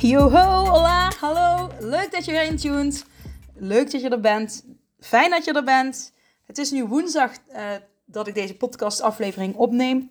Yoho, 0.00 0.64
hola, 0.66 1.12
hallo. 1.20 1.70
Leuk 1.80 2.10
dat 2.12 2.24
je 2.24 2.30
weer 2.30 2.42
intuned. 2.42 3.04
Leuk 3.54 3.90
dat 3.90 4.00
je 4.00 4.08
er 4.08 4.20
bent. 4.20 4.64
Fijn 5.00 5.30
dat 5.30 5.44
je 5.44 5.52
er 5.52 5.64
bent. 5.64 6.12
Het 6.46 6.58
is 6.58 6.70
nu 6.70 6.84
woensdag 6.84 7.32
uh, 7.52 7.70
dat 8.04 8.26
ik 8.26 8.34
deze 8.34 8.56
podcastaflevering 8.56 9.54
opneem. 9.54 10.10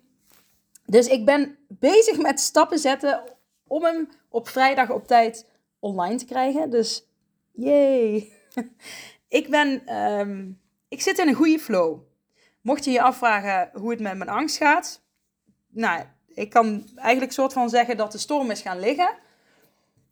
Dus 0.84 1.06
ik 1.06 1.24
ben 1.24 1.58
bezig 1.68 2.18
met 2.18 2.40
stappen 2.40 2.78
zetten 2.78 3.22
om 3.66 3.84
hem 3.84 4.08
op 4.28 4.48
vrijdag 4.48 4.90
op 4.90 5.06
tijd 5.06 5.46
online 5.78 6.16
te 6.16 6.24
krijgen. 6.24 6.70
Dus 6.70 7.06
yay. 7.52 8.32
ik 9.28 9.50
ben, 9.50 9.96
um, 9.96 10.60
ik 10.88 11.02
zit 11.02 11.18
in 11.18 11.28
een 11.28 11.34
goede 11.34 11.58
flow. 11.58 11.98
Mocht 12.60 12.84
je 12.84 12.90
je 12.90 13.02
afvragen 13.02 13.70
hoe 13.80 13.90
het 13.90 14.00
met 14.00 14.16
mijn 14.16 14.30
angst 14.30 14.56
gaat. 14.56 15.00
Nou, 15.68 16.04
ik 16.28 16.50
kan 16.50 16.88
eigenlijk 16.96 17.32
soort 17.32 17.52
van 17.52 17.68
zeggen 17.68 17.96
dat 17.96 18.12
de 18.12 18.18
storm 18.18 18.50
is 18.50 18.60
gaan 18.60 18.80
liggen. 18.80 19.26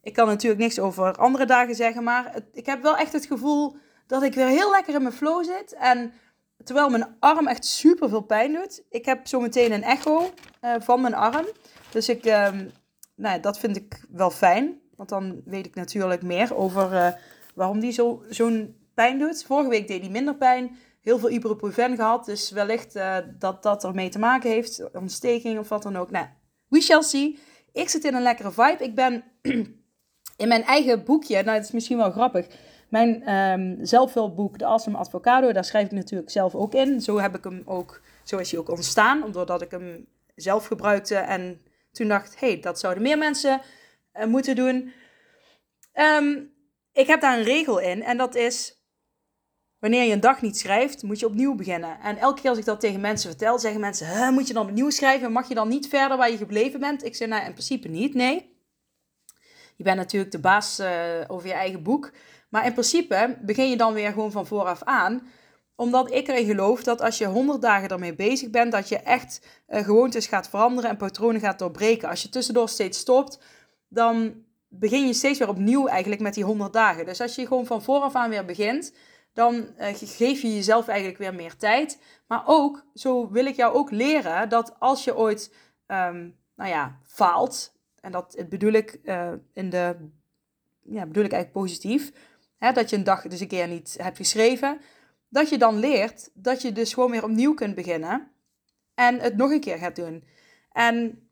Ik 0.06 0.12
kan 0.12 0.26
natuurlijk 0.26 0.60
niks 0.60 0.78
over 0.78 1.12
andere 1.16 1.44
dagen 1.44 1.74
zeggen, 1.74 2.04
maar 2.04 2.34
ik 2.52 2.66
heb 2.66 2.82
wel 2.82 2.96
echt 2.96 3.12
het 3.12 3.26
gevoel 3.26 3.76
dat 4.06 4.22
ik 4.22 4.34
weer 4.34 4.46
heel 4.46 4.70
lekker 4.70 4.94
in 4.94 5.02
mijn 5.02 5.14
flow 5.14 5.44
zit. 5.44 5.74
En 5.74 6.12
terwijl 6.64 6.88
mijn 6.88 7.16
arm 7.20 7.46
echt 7.46 7.64
super 7.64 8.08
veel 8.08 8.20
pijn 8.20 8.52
doet. 8.52 8.82
Ik 8.90 9.04
heb 9.04 9.26
zo 9.26 9.40
meteen 9.40 9.72
een 9.72 9.82
echo 9.82 10.32
uh, 10.64 10.74
van 10.78 11.00
mijn 11.00 11.14
arm. 11.14 11.46
Dus 11.90 12.08
ik, 12.08 12.26
uh, 12.26 12.48
nou, 13.14 13.40
dat 13.40 13.58
vind 13.58 13.76
ik 13.76 14.04
wel 14.10 14.30
fijn. 14.30 14.80
Want 14.96 15.08
dan 15.08 15.42
weet 15.44 15.66
ik 15.66 15.74
natuurlijk 15.74 16.22
meer 16.22 16.56
over 16.56 16.92
uh, 16.92 17.08
waarom 17.54 17.80
die 17.80 17.92
zo, 17.92 18.22
zo'n 18.28 18.76
pijn 18.94 19.18
doet. 19.18 19.44
Vorige 19.44 19.68
week 19.68 19.88
deed 19.88 20.00
hij 20.00 20.10
minder 20.10 20.36
pijn. 20.36 20.76
Heel 21.00 21.18
veel 21.18 21.30
ibuprofen 21.30 21.96
gehad. 21.96 22.24
Dus 22.24 22.50
wellicht 22.50 22.96
uh, 22.96 23.16
dat 23.38 23.62
dat 23.62 23.84
ermee 23.84 24.08
te 24.08 24.18
maken 24.18 24.50
heeft. 24.50 24.90
Ontsteking 24.92 25.58
of 25.58 25.68
wat 25.68 25.82
dan 25.82 25.96
ook. 25.96 26.10
Nou, 26.10 26.26
we 26.68 26.80
shall 26.80 27.02
see. 27.02 27.38
Ik 27.72 27.88
zit 27.88 28.04
in 28.04 28.14
een 28.14 28.22
lekkere 28.22 28.50
vibe. 28.50 28.84
Ik 28.84 28.94
ben 28.94 29.24
in 30.36 30.48
mijn 30.48 30.64
eigen 30.64 31.04
boekje. 31.04 31.42
Nou, 31.42 31.56
het 31.56 31.64
is 31.64 31.72
misschien 31.72 31.96
wel 31.96 32.10
grappig. 32.10 32.46
Mijn 32.88 33.34
um, 33.34 33.84
De 33.84 34.64
Awesome 34.64 34.96
Advocado, 34.96 35.52
daar 35.52 35.64
schrijf 35.64 35.86
ik 35.86 35.92
natuurlijk 35.92 36.30
zelf 36.30 36.54
ook 36.54 36.74
in. 36.74 37.00
Zo 37.00 37.18
heb 37.18 37.36
ik 37.36 37.44
hem 37.44 37.62
ook, 37.64 38.00
zo 38.24 38.38
is 38.38 38.50
hij 38.50 38.60
ook 38.60 38.68
ontstaan, 38.68 39.32
doordat 39.32 39.62
ik 39.62 39.70
hem 39.70 40.06
zelf 40.34 40.66
gebruikte. 40.66 41.14
En 41.14 41.60
toen 41.92 42.08
dacht, 42.08 42.40
hé, 42.40 42.46
hey, 42.46 42.60
dat 42.60 42.80
zouden 42.80 43.02
meer 43.02 43.18
mensen 43.18 43.60
uh, 44.14 44.24
moeten 44.24 44.56
doen. 44.56 44.92
Um, 45.94 46.54
ik 46.92 47.06
heb 47.06 47.20
daar 47.20 47.38
een 47.38 47.44
regel 47.44 47.78
in 47.78 48.02
en 48.02 48.16
dat 48.16 48.34
is, 48.34 48.84
wanneer 49.78 50.02
je 50.02 50.12
een 50.12 50.20
dag 50.20 50.42
niet 50.42 50.58
schrijft, 50.58 51.02
moet 51.02 51.20
je 51.20 51.26
opnieuw 51.26 51.54
beginnen. 51.54 52.00
En 52.00 52.16
elke 52.16 52.40
keer 52.40 52.50
als 52.50 52.58
ik 52.58 52.64
dat 52.64 52.80
tegen 52.80 53.00
mensen 53.00 53.30
vertel, 53.30 53.58
zeggen 53.58 53.80
mensen, 53.80 54.34
moet 54.34 54.48
je 54.48 54.54
dan 54.54 54.68
opnieuw 54.68 54.90
schrijven? 54.90 55.32
Mag 55.32 55.48
je 55.48 55.54
dan 55.54 55.68
niet 55.68 55.88
verder 55.88 56.16
waar 56.16 56.30
je 56.30 56.36
gebleven 56.36 56.80
bent? 56.80 57.04
Ik 57.04 57.14
zeg, 57.14 57.28
nou, 57.28 57.44
in 57.44 57.52
principe 57.52 57.88
niet, 57.88 58.14
nee. 58.14 58.55
Je 59.76 59.84
bent 59.84 59.96
natuurlijk 59.96 60.32
de 60.32 60.38
baas 60.38 60.80
uh, 60.80 60.88
over 61.26 61.48
je 61.48 61.54
eigen 61.54 61.82
boek. 61.82 62.10
Maar 62.48 62.66
in 62.66 62.72
principe 62.72 63.38
begin 63.42 63.70
je 63.70 63.76
dan 63.76 63.92
weer 63.92 64.12
gewoon 64.12 64.32
van 64.32 64.46
vooraf 64.46 64.82
aan. 64.82 65.28
Omdat 65.74 66.12
ik 66.12 66.28
erin 66.28 66.46
geloof 66.46 66.82
dat 66.82 67.00
als 67.00 67.18
je 67.18 67.26
100 67.26 67.62
dagen 67.62 67.88
ermee 67.88 68.14
bezig 68.14 68.50
bent, 68.50 68.72
dat 68.72 68.88
je 68.88 68.98
echt 68.98 69.46
uh, 69.68 69.84
gewoontes 69.84 70.26
gaat 70.26 70.48
veranderen 70.48 70.90
en 70.90 70.96
patronen 70.96 71.40
gaat 71.40 71.58
doorbreken. 71.58 72.08
Als 72.08 72.22
je 72.22 72.28
tussendoor 72.28 72.68
steeds 72.68 72.98
stopt, 72.98 73.38
dan 73.88 74.34
begin 74.68 75.06
je 75.06 75.12
steeds 75.12 75.38
weer 75.38 75.48
opnieuw 75.48 75.86
eigenlijk 75.86 76.20
met 76.20 76.34
die 76.34 76.44
100 76.44 76.72
dagen. 76.72 77.04
Dus 77.04 77.20
als 77.20 77.34
je 77.34 77.46
gewoon 77.46 77.66
van 77.66 77.82
vooraf 77.82 78.14
aan 78.14 78.30
weer 78.30 78.44
begint, 78.44 78.94
dan 79.32 79.54
uh, 79.54 79.86
geef 79.94 80.42
je 80.42 80.54
jezelf 80.54 80.88
eigenlijk 80.88 81.18
weer 81.18 81.34
meer 81.34 81.56
tijd. 81.56 82.00
Maar 82.26 82.42
ook, 82.46 82.84
zo 82.94 83.30
wil 83.30 83.46
ik 83.46 83.56
jou 83.56 83.74
ook 83.74 83.90
leren 83.90 84.48
dat 84.48 84.74
als 84.78 85.04
je 85.04 85.16
ooit, 85.16 85.54
um, 85.86 86.36
nou 86.54 86.70
ja, 86.70 86.98
faalt, 87.02 87.75
en 88.06 88.12
dat 88.12 88.44
bedoel 88.48 88.72
ik 88.72 88.98
uh, 89.04 89.32
in 89.52 89.70
de, 89.70 89.96
ja, 90.82 91.06
bedoel 91.06 91.24
ik 91.24 91.32
eigenlijk 91.32 91.52
positief, 91.52 92.12
hè, 92.58 92.72
dat 92.72 92.90
je 92.90 92.96
een 92.96 93.04
dag 93.04 93.22
dus 93.22 93.40
een 93.40 93.48
keer 93.48 93.68
niet 93.68 93.96
hebt 94.00 94.16
geschreven, 94.16 94.80
dat 95.28 95.48
je 95.48 95.58
dan 95.58 95.78
leert 95.78 96.30
dat 96.34 96.62
je 96.62 96.72
dus 96.72 96.94
gewoon 96.94 97.10
weer 97.10 97.24
opnieuw 97.24 97.54
kunt 97.54 97.74
beginnen 97.74 98.30
en 98.94 99.20
het 99.20 99.36
nog 99.36 99.50
een 99.50 99.60
keer 99.60 99.78
gaat 99.78 99.96
doen. 99.96 100.24
En 100.72 101.28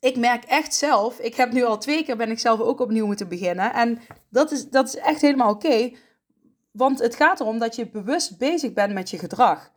ik 0.00 0.16
merk 0.16 0.44
echt 0.44 0.74
zelf, 0.74 1.18
ik 1.18 1.34
heb 1.34 1.52
nu 1.52 1.64
al 1.64 1.78
twee 1.78 2.04
keer 2.04 2.16
ben 2.16 2.30
ik 2.30 2.38
zelf 2.38 2.60
ook 2.60 2.80
opnieuw 2.80 3.06
moeten 3.06 3.28
beginnen. 3.28 3.72
En 3.72 4.00
dat 4.28 4.50
is, 4.50 4.68
dat 4.68 4.88
is 4.88 4.96
echt 4.96 5.20
helemaal 5.20 5.50
oké. 5.50 5.92
want 6.70 6.98
het 6.98 7.14
gaat 7.14 7.40
erom 7.40 7.58
dat 7.58 7.76
je 7.76 7.90
bewust 7.90 8.38
bezig 8.38 8.72
bent 8.72 8.92
met 8.92 9.10
je 9.10 9.18
gedrag. 9.18 9.72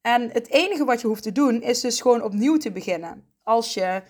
En 0.00 0.30
het 0.30 0.48
enige 0.48 0.84
wat 0.84 1.00
je 1.00 1.06
hoeft 1.06 1.22
te 1.22 1.32
doen 1.32 1.62
is 1.62 1.80
dus 1.80 2.00
gewoon 2.00 2.22
opnieuw 2.22 2.56
te 2.56 2.72
beginnen. 2.72 3.26
Als 3.42 3.74
je 3.74 4.02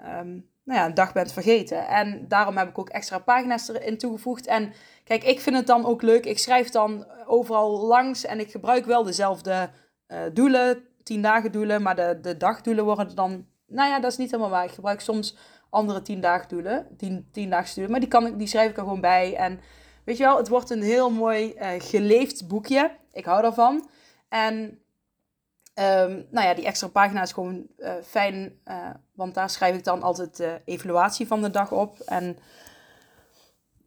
um, 0.00 0.48
nou 0.68 0.80
ja, 0.80 0.86
een 0.86 0.94
dag 0.94 1.12
bent 1.12 1.32
vergeten. 1.32 1.86
En 1.86 2.28
daarom 2.28 2.56
heb 2.56 2.68
ik 2.68 2.78
ook 2.78 2.88
extra 2.88 3.18
pagina's 3.18 3.68
erin 3.68 3.98
toegevoegd. 3.98 4.46
En 4.46 4.72
kijk, 5.04 5.24
ik 5.24 5.40
vind 5.40 5.56
het 5.56 5.66
dan 5.66 5.84
ook 5.86 6.02
leuk. 6.02 6.26
Ik 6.26 6.38
schrijf 6.38 6.70
dan 6.70 7.06
overal 7.26 7.86
langs 7.86 8.24
en 8.24 8.40
ik 8.40 8.50
gebruik 8.50 8.84
wel 8.84 9.02
dezelfde 9.02 9.70
uh, 10.08 10.18
doelen, 10.32 10.84
tien 11.02 11.22
dagen 11.22 11.52
doelen, 11.52 11.82
maar 11.82 11.96
de, 11.96 12.18
de 12.22 12.36
dagdoelen 12.36 12.84
worden 12.84 13.14
dan, 13.14 13.46
nou 13.66 13.90
ja, 13.90 14.00
dat 14.00 14.10
is 14.10 14.16
niet 14.16 14.30
helemaal 14.30 14.50
waar. 14.50 14.64
Ik 14.64 14.70
gebruik 14.70 15.00
soms 15.00 15.36
andere 15.70 16.02
tien 16.02 16.20
dagen 16.20 16.48
doelen, 16.48 16.86
tien, 16.96 17.28
tien 17.32 17.50
dagen 17.50 17.74
doelen, 17.74 17.90
maar 17.90 18.00
die, 18.00 18.08
kan 18.08 18.26
ik, 18.26 18.38
die 18.38 18.46
schrijf 18.46 18.70
ik 18.70 18.76
er 18.76 18.82
gewoon 18.82 19.00
bij. 19.00 19.34
En 19.34 19.60
weet 20.04 20.16
je 20.16 20.24
wel, 20.24 20.36
het 20.36 20.48
wordt 20.48 20.70
een 20.70 20.82
heel 20.82 21.10
mooi 21.10 21.54
uh, 21.54 21.68
geleefd 21.78 22.48
boekje. 22.48 22.90
Ik 23.12 23.24
hou 23.24 23.42
daarvan. 23.42 23.88
En 24.28 24.78
Um, 25.80 26.26
nou 26.30 26.46
ja, 26.46 26.54
die 26.54 26.64
extra 26.64 26.88
pagina 26.88 27.22
is 27.22 27.32
gewoon 27.32 27.66
uh, 27.78 27.92
fijn, 28.04 28.58
uh, 28.64 28.90
want 29.14 29.34
daar 29.34 29.50
schrijf 29.50 29.76
ik 29.76 29.84
dan 29.84 30.02
altijd 30.02 30.36
de 30.36 30.60
evaluatie 30.64 31.26
van 31.26 31.42
de 31.42 31.50
dag 31.50 31.72
op. 31.72 31.98
En, 31.98 32.38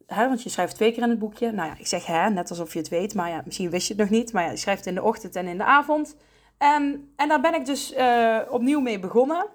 hè, 0.06 0.28
want 0.28 0.42
je 0.42 0.48
schrijft 0.48 0.74
twee 0.74 0.92
keer 0.92 1.02
in 1.02 1.10
het 1.10 1.18
boekje. 1.18 1.52
Nou 1.52 1.68
ja, 1.68 1.78
ik 1.78 1.86
zeg 1.86 2.06
hè, 2.06 2.30
net 2.30 2.50
alsof 2.50 2.72
je 2.72 2.78
het 2.78 2.88
weet, 2.88 3.14
maar 3.14 3.28
ja, 3.28 3.42
misschien 3.44 3.70
wist 3.70 3.86
je 3.88 3.94
het 3.94 4.02
nog 4.02 4.10
niet. 4.10 4.32
Maar 4.32 4.44
ja, 4.44 4.50
je 4.50 4.56
schrijft 4.56 4.86
in 4.86 4.94
de 4.94 5.02
ochtend 5.02 5.36
en 5.36 5.46
in 5.46 5.58
de 5.58 5.64
avond. 5.64 6.16
Um, 6.58 7.12
en 7.16 7.28
daar 7.28 7.40
ben 7.40 7.54
ik 7.54 7.66
dus 7.66 7.92
uh, 7.92 8.38
opnieuw 8.48 8.80
mee 8.80 8.98
begonnen. 8.98 9.46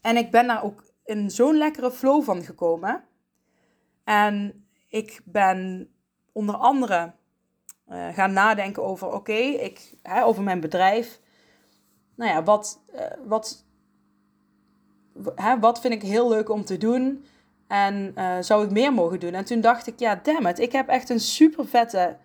En 0.00 0.16
ik 0.16 0.30
ben 0.30 0.46
daar 0.46 0.64
ook 0.64 0.92
in 1.04 1.30
zo'n 1.30 1.56
lekkere 1.56 1.90
flow 1.90 2.22
van 2.22 2.42
gekomen. 2.42 3.04
En 4.04 4.66
ik 4.88 5.20
ben 5.24 5.90
onder 6.32 6.54
andere 6.54 7.12
uh, 7.90 8.08
gaan 8.14 8.32
nadenken 8.32 8.82
over, 8.84 9.12
oké, 9.12 9.32
ik 9.32 9.92
over 10.24 10.42
mijn 10.42 10.60
bedrijf. 10.60 11.20
Nou 12.14 12.30
ja, 12.30 12.42
wat, 12.42 12.80
uh, 12.94 13.00
wat, 13.26 13.64
hè, 15.34 15.58
wat 15.58 15.80
vind 15.80 15.94
ik 15.94 16.02
heel 16.02 16.28
leuk 16.28 16.48
om 16.48 16.64
te 16.64 16.76
doen? 16.76 17.24
En 17.66 18.12
uh, 18.18 18.36
zou 18.40 18.64
ik 18.64 18.70
meer 18.70 18.92
mogen 18.92 19.20
doen? 19.20 19.32
En 19.32 19.44
toen 19.44 19.60
dacht 19.60 19.86
ik, 19.86 19.98
ja, 19.98 20.20
damn 20.22 20.46
it, 20.46 20.58
ik 20.58 20.72
heb 20.72 20.88
echt 20.88 21.08
een 21.08 21.20
super 21.20 21.66
vette 21.66 22.16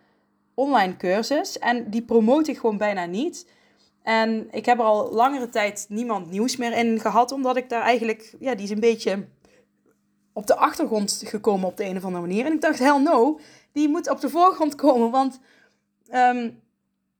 online 0.53 0.97
cursus. 0.97 1.59
En 1.59 1.89
die 1.89 2.01
promote 2.01 2.51
ik 2.51 2.57
gewoon 2.57 2.77
bijna 2.77 3.05
niet. 3.05 3.47
En 4.03 4.47
ik 4.51 4.65
heb 4.65 4.79
er 4.79 4.85
al 4.85 5.13
langere 5.13 5.49
tijd 5.49 5.85
niemand 5.89 6.29
nieuws 6.29 6.55
meer 6.55 6.77
in 6.77 6.99
gehad, 6.99 7.31
omdat 7.31 7.57
ik 7.57 7.69
daar 7.69 7.81
eigenlijk, 7.81 8.35
ja, 8.39 8.55
die 8.55 8.63
is 8.63 8.71
een 8.71 8.79
beetje 8.79 9.27
op 10.33 10.47
de 10.47 10.55
achtergrond 10.55 11.21
gekomen 11.25 11.67
op 11.67 11.77
de 11.77 11.85
een 11.85 11.97
of 11.97 12.03
andere 12.03 12.27
manier. 12.27 12.45
En 12.45 12.53
ik 12.53 12.61
dacht, 12.61 12.79
hell 12.79 13.01
no, 13.01 13.39
die 13.71 13.89
moet 13.89 14.09
op 14.09 14.19
de 14.19 14.29
voorgrond 14.29 14.75
komen, 14.75 15.11
want 15.11 15.39
um, 16.13 16.63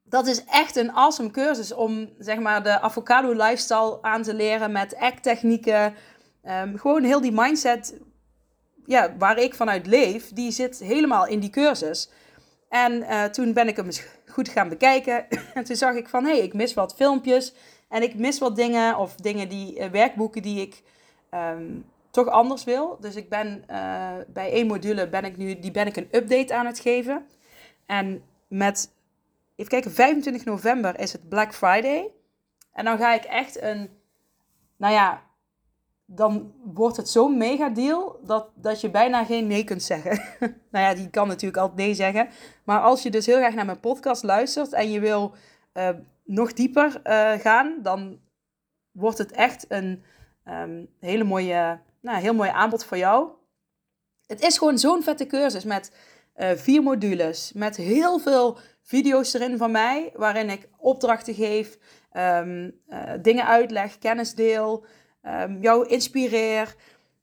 dat 0.04 0.28
is 0.28 0.46
echt 0.46 0.76
een 0.76 0.92
awesome 0.92 1.32
cursus 1.32 1.74
om 1.74 2.10
zeg 2.20 2.40
maar 2.40 2.64
de 2.64 2.80
avocado 2.80 3.32
lifestyle 3.32 3.98
aan 4.02 4.22
te 4.22 4.34
leren 4.34 4.72
met 4.72 4.96
act 4.96 5.24
technieken. 5.24 5.94
Um, 6.44 6.78
gewoon 6.78 7.04
heel 7.04 7.22
die 7.22 7.32
mindset 7.32 8.00
ja, 8.86 9.16
waar 9.18 9.38
ik 9.38 9.56
vanuit 9.56 9.88
leef, 9.88 10.34
die 10.34 10.52
zit 10.52 10.80
helemaal 10.80 11.28
in 11.28 11.40
die 11.40 11.50
cursus. 11.50 12.10
En 12.70 12.94
uh, 12.94 13.24
toen 13.24 13.54
ben 13.54 13.68
ik 13.68 13.76
hem 13.76 13.90
goed 14.28 14.50
gaan 14.50 14.70
bekijken. 14.70 15.30
en 15.54 15.64
toen 15.64 15.76
zag 15.76 15.96
ik 15.96 16.10
van, 16.10 16.26
hé, 16.26 16.32
hey, 16.32 16.40
ik 16.40 16.54
mis 16.54 16.74
wat 16.74 16.96
filmpjes. 16.96 17.54
En 17.90 18.02
ik 18.02 18.16
mis 18.16 18.40
wat 18.40 18.56
dingen, 18.56 18.98
of 18.98 19.16
dingen 19.16 19.50
die, 19.50 19.80
uh, 19.80 19.86
werkboeken 19.86 20.42
die 20.42 20.62
ik 20.62 20.84
um, 21.34 21.86
toch 22.12 22.28
anders 22.28 22.64
wil. 22.64 22.98
Dus 23.00 23.16
ik 23.16 23.30
ben 23.30 23.64
uh, 23.72 24.12
bij 24.28 24.52
één 24.52 24.68
module, 24.68 25.10
ben 25.10 25.26
ik 25.26 25.38
nu, 25.38 25.60
die 25.60 25.72
ben 25.72 25.88
ik 25.88 25.96
een 25.96 26.08
update 26.12 26.56
aan 26.56 26.66
het 26.66 26.80
geven. 26.80 27.26
En 27.86 28.24
met, 28.58 28.92
even 29.56 29.72
kijken, 29.72 29.92
25 29.92 30.46
november 30.46 31.00
is 31.00 31.12
het 31.12 31.30
Black 31.30 31.54
Friday. 31.54 32.12
En 32.72 32.86
dan 32.86 32.98
ga 32.98 33.14
ik 33.14 33.24
echt 33.24 33.62
een, 33.62 33.90
nou 34.78 34.94
ja, 34.94 35.24
dan 36.06 36.54
wordt 36.64 36.98
het 36.98 37.10
zo'n 37.10 37.38
mega 37.38 37.70
deal 37.70 38.20
dat, 38.24 38.50
dat 38.56 38.82
je 38.82 38.90
bijna 38.90 39.26
geen 39.26 39.48
nee 39.48 39.64
kunt 39.64 39.84
zeggen. 39.84 40.22
nou 40.72 40.86
ja, 40.86 40.94
die 40.94 41.10
kan 41.10 41.28
natuurlijk 41.28 41.62
altijd 41.62 41.80
nee 41.80 41.94
zeggen. 41.94 42.30
Maar 42.64 42.82
als 42.82 43.04
je 43.04 43.12
dus 43.12 43.26
heel 43.26 43.38
graag 43.38 43.54
naar 43.54 43.66
mijn 43.66 43.80
podcast 43.80 44.24
luistert 44.24 44.74
en 44.74 44.92
je 44.92 45.00
wil 45.00 45.34
uh, 45.74 45.90
nog 46.24 46.54
dieper 46.54 47.02
uh, 47.04 47.32
gaan, 47.32 47.80
dan 47.82 48.20
wordt 48.92 49.18
het 49.18 49.32
echt 49.32 49.66
een 49.68 50.04
um, 50.46 50.90
hele 51.00 51.24
mooie, 51.24 51.80
nou, 52.02 52.22
heel 52.22 52.34
mooi 52.34 52.50
aanbod 52.50 52.86
voor 52.86 52.98
jou. 52.98 53.30
Het 54.28 54.42
is 54.42 54.58
gewoon 54.58 54.78
zo'n 54.78 55.04
vette 55.04 55.26
cursus 55.26 55.64
met 55.64 55.92
uh, 56.38 56.52
vier 56.52 56.84
modules, 56.84 57.52
met 57.54 57.76
heel 57.76 58.20
veel 58.20 58.58
video's 58.82 59.34
erin 59.34 59.58
van 59.58 59.72
mij, 59.72 60.12
waarin 60.16 60.50
ik 60.50 60.70
opdrachten 60.78 61.34
geef, 61.34 61.78
um, 62.14 62.82
dingen 63.22 63.46
uitleg, 63.46 63.98
kennis 63.98 64.34
deel 64.34 64.86
um, 65.24 65.62
jou 65.62 65.88
inspireer 65.88 66.76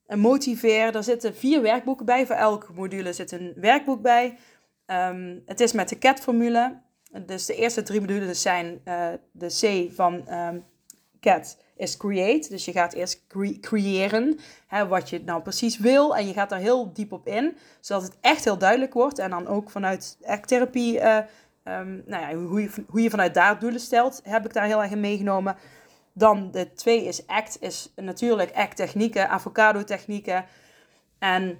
en 0.07 0.19
motiveer. 0.19 0.95
Er 0.95 1.03
zitten 1.03 1.35
vier 1.35 1.61
werkboeken 1.61 2.05
bij. 2.05 2.25
Voor 2.25 2.35
elke 2.35 2.73
module 2.73 3.13
zit 3.13 3.31
een 3.31 3.53
werkboek 3.55 4.01
bij. 4.01 4.37
Um, 4.85 5.41
het 5.45 5.59
is 5.59 5.71
met 5.71 5.89
de 5.89 5.97
CAT-formule. 5.97 6.81
Dus 7.25 7.45
de 7.45 7.55
eerste 7.55 7.83
drie 7.83 7.99
modules 7.99 8.41
zijn 8.41 8.81
uh, 8.85 9.07
de 9.31 9.47
C 9.47 9.93
van 9.93 10.27
CAT 11.19 11.57
is 11.75 11.97
create. 11.97 12.49
Dus 12.49 12.65
je 12.65 12.71
gaat 12.71 12.93
eerst 12.93 13.27
cre 13.27 13.59
creëren 13.59 14.39
hè, 14.67 14.87
wat 14.87 15.09
je 15.09 15.21
nou 15.25 15.41
precies 15.41 15.77
wil. 15.77 16.15
En 16.15 16.27
je 16.27 16.33
gaat 16.33 16.49
daar 16.49 16.59
heel 16.59 16.93
diep 16.93 17.11
op 17.11 17.27
in. 17.27 17.57
Zodat 17.79 18.03
het 18.03 18.17
echt 18.21 18.43
heel 18.43 18.57
duidelijk 18.57 18.93
wordt. 18.93 19.19
En 19.19 19.29
dan 19.29 19.47
ook 19.47 19.69
vanuit 19.69 20.17
acttherapie, 20.25 20.99
uh, 20.99 21.17
um, 21.63 22.03
nou 22.05 22.21
ja, 22.21 22.33
hoe, 22.33 22.61
je, 22.61 22.69
hoe 22.87 23.01
je 23.01 23.09
vanuit 23.09 23.33
daar 23.33 23.59
doelen 23.59 23.79
stelt, 23.79 24.21
heb 24.23 24.45
ik 24.45 24.53
daar 24.53 24.65
heel 24.65 24.81
erg 24.81 24.91
in 24.91 24.99
meegenomen. 24.99 25.55
Dan 26.13 26.51
de 26.51 26.73
twee 26.73 27.05
is 27.05 27.27
ACT, 27.27 27.57
is 27.59 27.93
natuurlijk 27.95 28.51
ACT-technieken, 28.55 29.29
avocado-technieken. 29.29 30.45
En 31.19 31.57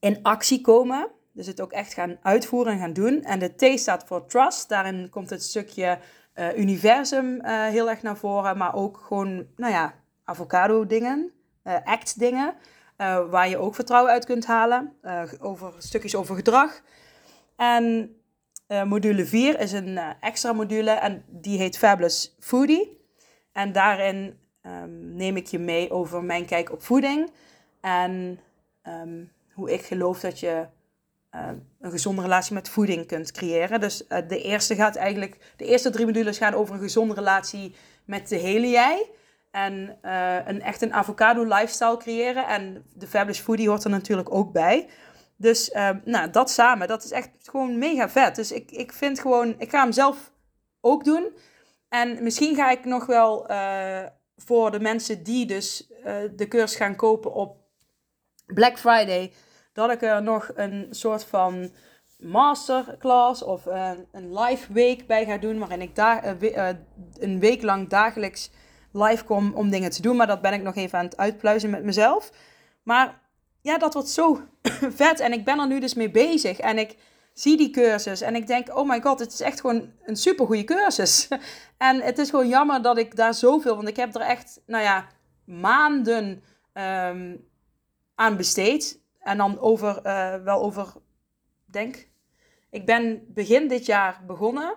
in 0.00 0.18
actie 0.22 0.60
komen, 0.60 1.08
dus 1.32 1.46
het 1.46 1.60
ook 1.60 1.72
echt 1.72 1.94
gaan 1.94 2.18
uitvoeren 2.22 2.72
en 2.72 2.78
gaan 2.78 2.92
doen. 2.92 3.22
En 3.22 3.38
de 3.38 3.54
T 3.54 3.80
staat 3.80 4.04
voor 4.06 4.26
trust, 4.26 4.68
daarin 4.68 5.08
komt 5.10 5.30
het 5.30 5.42
stukje 5.42 5.98
uh, 6.40 6.58
universum 6.58 7.34
uh, 7.34 7.66
heel 7.66 7.90
erg 7.90 8.02
naar 8.02 8.16
voren, 8.16 8.56
maar 8.56 8.74
ook 8.74 9.02
gewoon, 9.06 9.46
nou 9.56 9.72
ja, 9.72 9.94
avocado-dingen, 10.24 11.32
uh, 11.64 11.74
ACT-dingen, 11.84 12.54
waar 13.30 13.48
je 13.48 13.58
ook 13.58 13.74
vertrouwen 13.74 14.12
uit 14.12 14.24
kunt 14.24 14.46
halen, 14.46 14.92
over 15.40 15.72
stukjes 15.78 16.14
over 16.14 16.34
gedrag. 16.34 16.82
En 17.56 18.16
module 18.84 19.26
4 19.26 19.60
is 19.60 19.72
een 19.72 19.98
extra 20.20 20.52
module 20.52 20.90
en 20.90 21.24
die 21.28 21.58
heet 21.58 21.78
Fabulous 21.78 22.36
Foodie. 22.38 23.00
En 23.52 23.72
daarin 23.72 24.38
um, 24.66 25.14
neem 25.14 25.36
ik 25.36 25.46
je 25.46 25.58
mee 25.58 25.90
over 25.90 26.24
mijn 26.24 26.46
kijk 26.46 26.72
op 26.72 26.82
voeding. 26.82 27.30
En 27.80 28.40
um, 28.88 29.32
hoe 29.52 29.72
ik 29.72 29.82
geloof 29.82 30.20
dat 30.20 30.40
je 30.40 30.66
uh, 31.34 31.48
een 31.80 31.90
gezonde 31.90 32.22
relatie 32.22 32.54
met 32.54 32.68
voeding 32.68 33.06
kunt 33.06 33.32
creëren. 33.32 33.80
Dus 33.80 34.02
uh, 34.08 34.18
de 34.28 34.42
eerste 34.42 34.74
gaat 34.74 34.96
eigenlijk, 34.96 35.36
de 35.56 35.64
eerste 35.64 35.90
drie 35.90 36.06
modules 36.06 36.38
gaan 36.38 36.54
over 36.54 36.74
een 36.74 36.80
gezonde 36.80 37.14
relatie 37.14 37.74
met 38.04 38.28
de 38.28 38.36
hele 38.36 38.68
jij. 38.68 39.10
En 39.50 39.98
uh, 40.02 40.36
een 40.46 40.62
echt 40.62 40.82
een 40.82 40.92
avocado 40.92 41.42
lifestyle 41.42 41.96
creëren. 41.96 42.46
En 42.46 42.84
de 42.94 43.06
Fabulous 43.06 43.40
Foodie 43.40 43.68
hoort 43.68 43.84
er 43.84 43.90
natuurlijk 43.90 44.34
ook 44.34 44.52
bij. 44.52 44.88
Dus 45.36 45.70
nou, 46.04 46.30
dat 46.30 46.50
samen, 46.50 46.88
dat 46.88 47.04
is 47.04 47.10
echt 47.10 47.30
gewoon 47.42 47.78
mega 47.78 48.08
vet. 48.08 48.36
Dus 48.36 48.52
ik, 48.52 48.70
ik 48.70 48.92
vind 48.92 49.20
gewoon, 49.20 49.54
ik 49.58 49.70
ga 49.70 49.82
hem 49.82 49.92
zelf 49.92 50.32
ook 50.80 51.04
doen. 51.04 51.36
En 51.88 52.22
misschien 52.22 52.54
ga 52.54 52.70
ik 52.70 52.84
nog 52.84 53.06
wel 53.06 53.46
voor 54.36 54.70
de 54.70 54.80
mensen 54.80 55.22
die 55.22 55.46
dus 55.46 55.88
de 56.36 56.46
cursus 56.48 56.76
gaan 56.76 56.96
kopen 56.96 57.32
op 57.32 57.56
Black 58.46 58.78
Friday, 58.78 59.32
dat 59.72 59.90
ik 59.90 60.02
er 60.02 60.22
nog 60.22 60.50
een 60.54 60.86
soort 60.90 61.24
van 61.24 61.70
masterclass 62.18 63.42
of 63.42 63.66
uh, 63.66 63.90
een 64.12 64.38
live 64.38 64.72
week 64.72 65.06
bij 65.06 65.24
ga 65.24 65.38
doen, 65.38 65.58
waarin 65.58 65.80
ik 65.80 65.94
daar 65.96 66.36
een 67.18 67.40
week 67.40 67.62
lang 67.62 67.88
dagelijks 67.88 68.50
live 68.92 69.24
kom 69.24 69.52
om 69.54 69.70
dingen 69.70 69.90
te 69.90 70.02
doen. 70.02 70.16
Maar 70.16 70.26
dat 70.26 70.40
ben 70.40 70.52
ik 70.52 70.62
nog 70.62 70.76
even 70.76 70.98
aan 70.98 71.04
het 71.04 71.16
uitpluizen 71.16 71.70
met 71.70 71.84
mezelf. 71.84 72.32
Maar 72.82 73.20
ja, 73.60 73.78
dat 73.78 73.94
wordt 73.94 74.08
zo 74.08 74.40
vet 75.00 75.20
en 75.20 75.32
ik 75.32 75.44
ben 75.44 75.58
er 75.58 75.66
nu 75.66 75.80
dus 75.80 75.94
mee 75.94 76.10
bezig 76.10 76.58
en 76.58 76.78
ik 76.78 76.96
zie 77.32 77.56
die 77.56 77.70
cursus 77.70 78.20
en 78.20 78.34
ik 78.34 78.46
denk, 78.46 78.76
oh 78.76 78.88
my 78.88 79.00
god, 79.00 79.18
het 79.18 79.32
is 79.32 79.40
echt 79.40 79.60
gewoon 79.60 79.92
een 80.04 80.16
super 80.16 80.46
goede 80.46 80.64
cursus. 80.64 81.28
en 81.78 82.00
het 82.00 82.18
is 82.18 82.30
gewoon 82.30 82.48
jammer 82.48 82.82
dat 82.82 82.98
ik 82.98 83.16
daar 83.16 83.34
zoveel, 83.34 83.76
want 83.76 83.88
ik 83.88 83.96
heb 83.96 84.14
er 84.14 84.20
echt, 84.20 84.60
nou 84.66 84.82
ja, 84.82 85.06
maanden 85.44 86.42
um, 86.74 87.48
aan 88.14 88.36
besteed. 88.36 88.99
En 89.20 89.36
dan 89.36 89.58
over, 89.58 90.00
uh, 90.06 90.34
wel 90.34 90.62
over, 90.62 90.92
denk, 91.64 92.08
ik 92.70 92.86
ben 92.86 93.24
begin 93.28 93.68
dit 93.68 93.86
jaar 93.86 94.22
begonnen. 94.26 94.76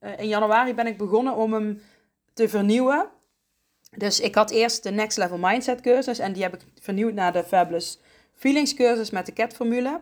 Uh, 0.00 0.18
in 0.18 0.28
januari 0.28 0.74
ben 0.74 0.86
ik 0.86 0.98
begonnen 0.98 1.34
om 1.34 1.52
hem 1.52 1.80
te 2.32 2.48
vernieuwen. 2.48 3.10
Dus 3.96 4.20
ik 4.20 4.34
had 4.34 4.50
eerst 4.50 4.82
de 4.82 4.90
Next 4.90 5.18
Level 5.18 5.38
Mindset 5.38 5.80
cursus 5.80 6.18
en 6.18 6.32
die 6.32 6.42
heb 6.42 6.54
ik 6.54 6.60
vernieuwd 6.80 7.14
naar 7.14 7.32
de 7.32 7.44
Fabulous 7.44 8.00
Feelings 8.34 8.74
cursus 8.74 9.10
met 9.10 9.26
de 9.26 9.32
CAT-formule. 9.32 10.00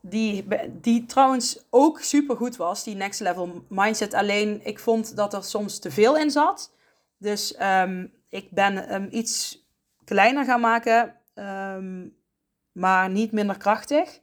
Die, 0.00 0.46
die 0.70 1.06
trouwens 1.06 1.64
ook 1.70 2.00
super 2.00 2.36
goed 2.36 2.56
was, 2.56 2.84
die 2.84 2.94
next 2.94 3.20
level 3.20 3.64
mindset. 3.68 4.14
Alleen 4.14 4.60
ik 4.64 4.78
vond 4.78 5.16
dat 5.16 5.34
er 5.34 5.44
soms 5.44 5.78
te 5.78 5.90
veel 5.90 6.16
in 6.16 6.30
zat. 6.30 6.72
Dus 7.18 7.60
um, 7.60 8.12
ik 8.28 8.50
ben 8.50 8.76
hem 8.76 9.08
iets 9.10 9.64
kleiner 10.04 10.44
gaan 10.44 10.60
maken, 10.60 11.14
um, 11.34 12.16
maar 12.76 13.10
niet 13.10 13.32
minder 13.32 13.56
krachtig. 13.56 14.20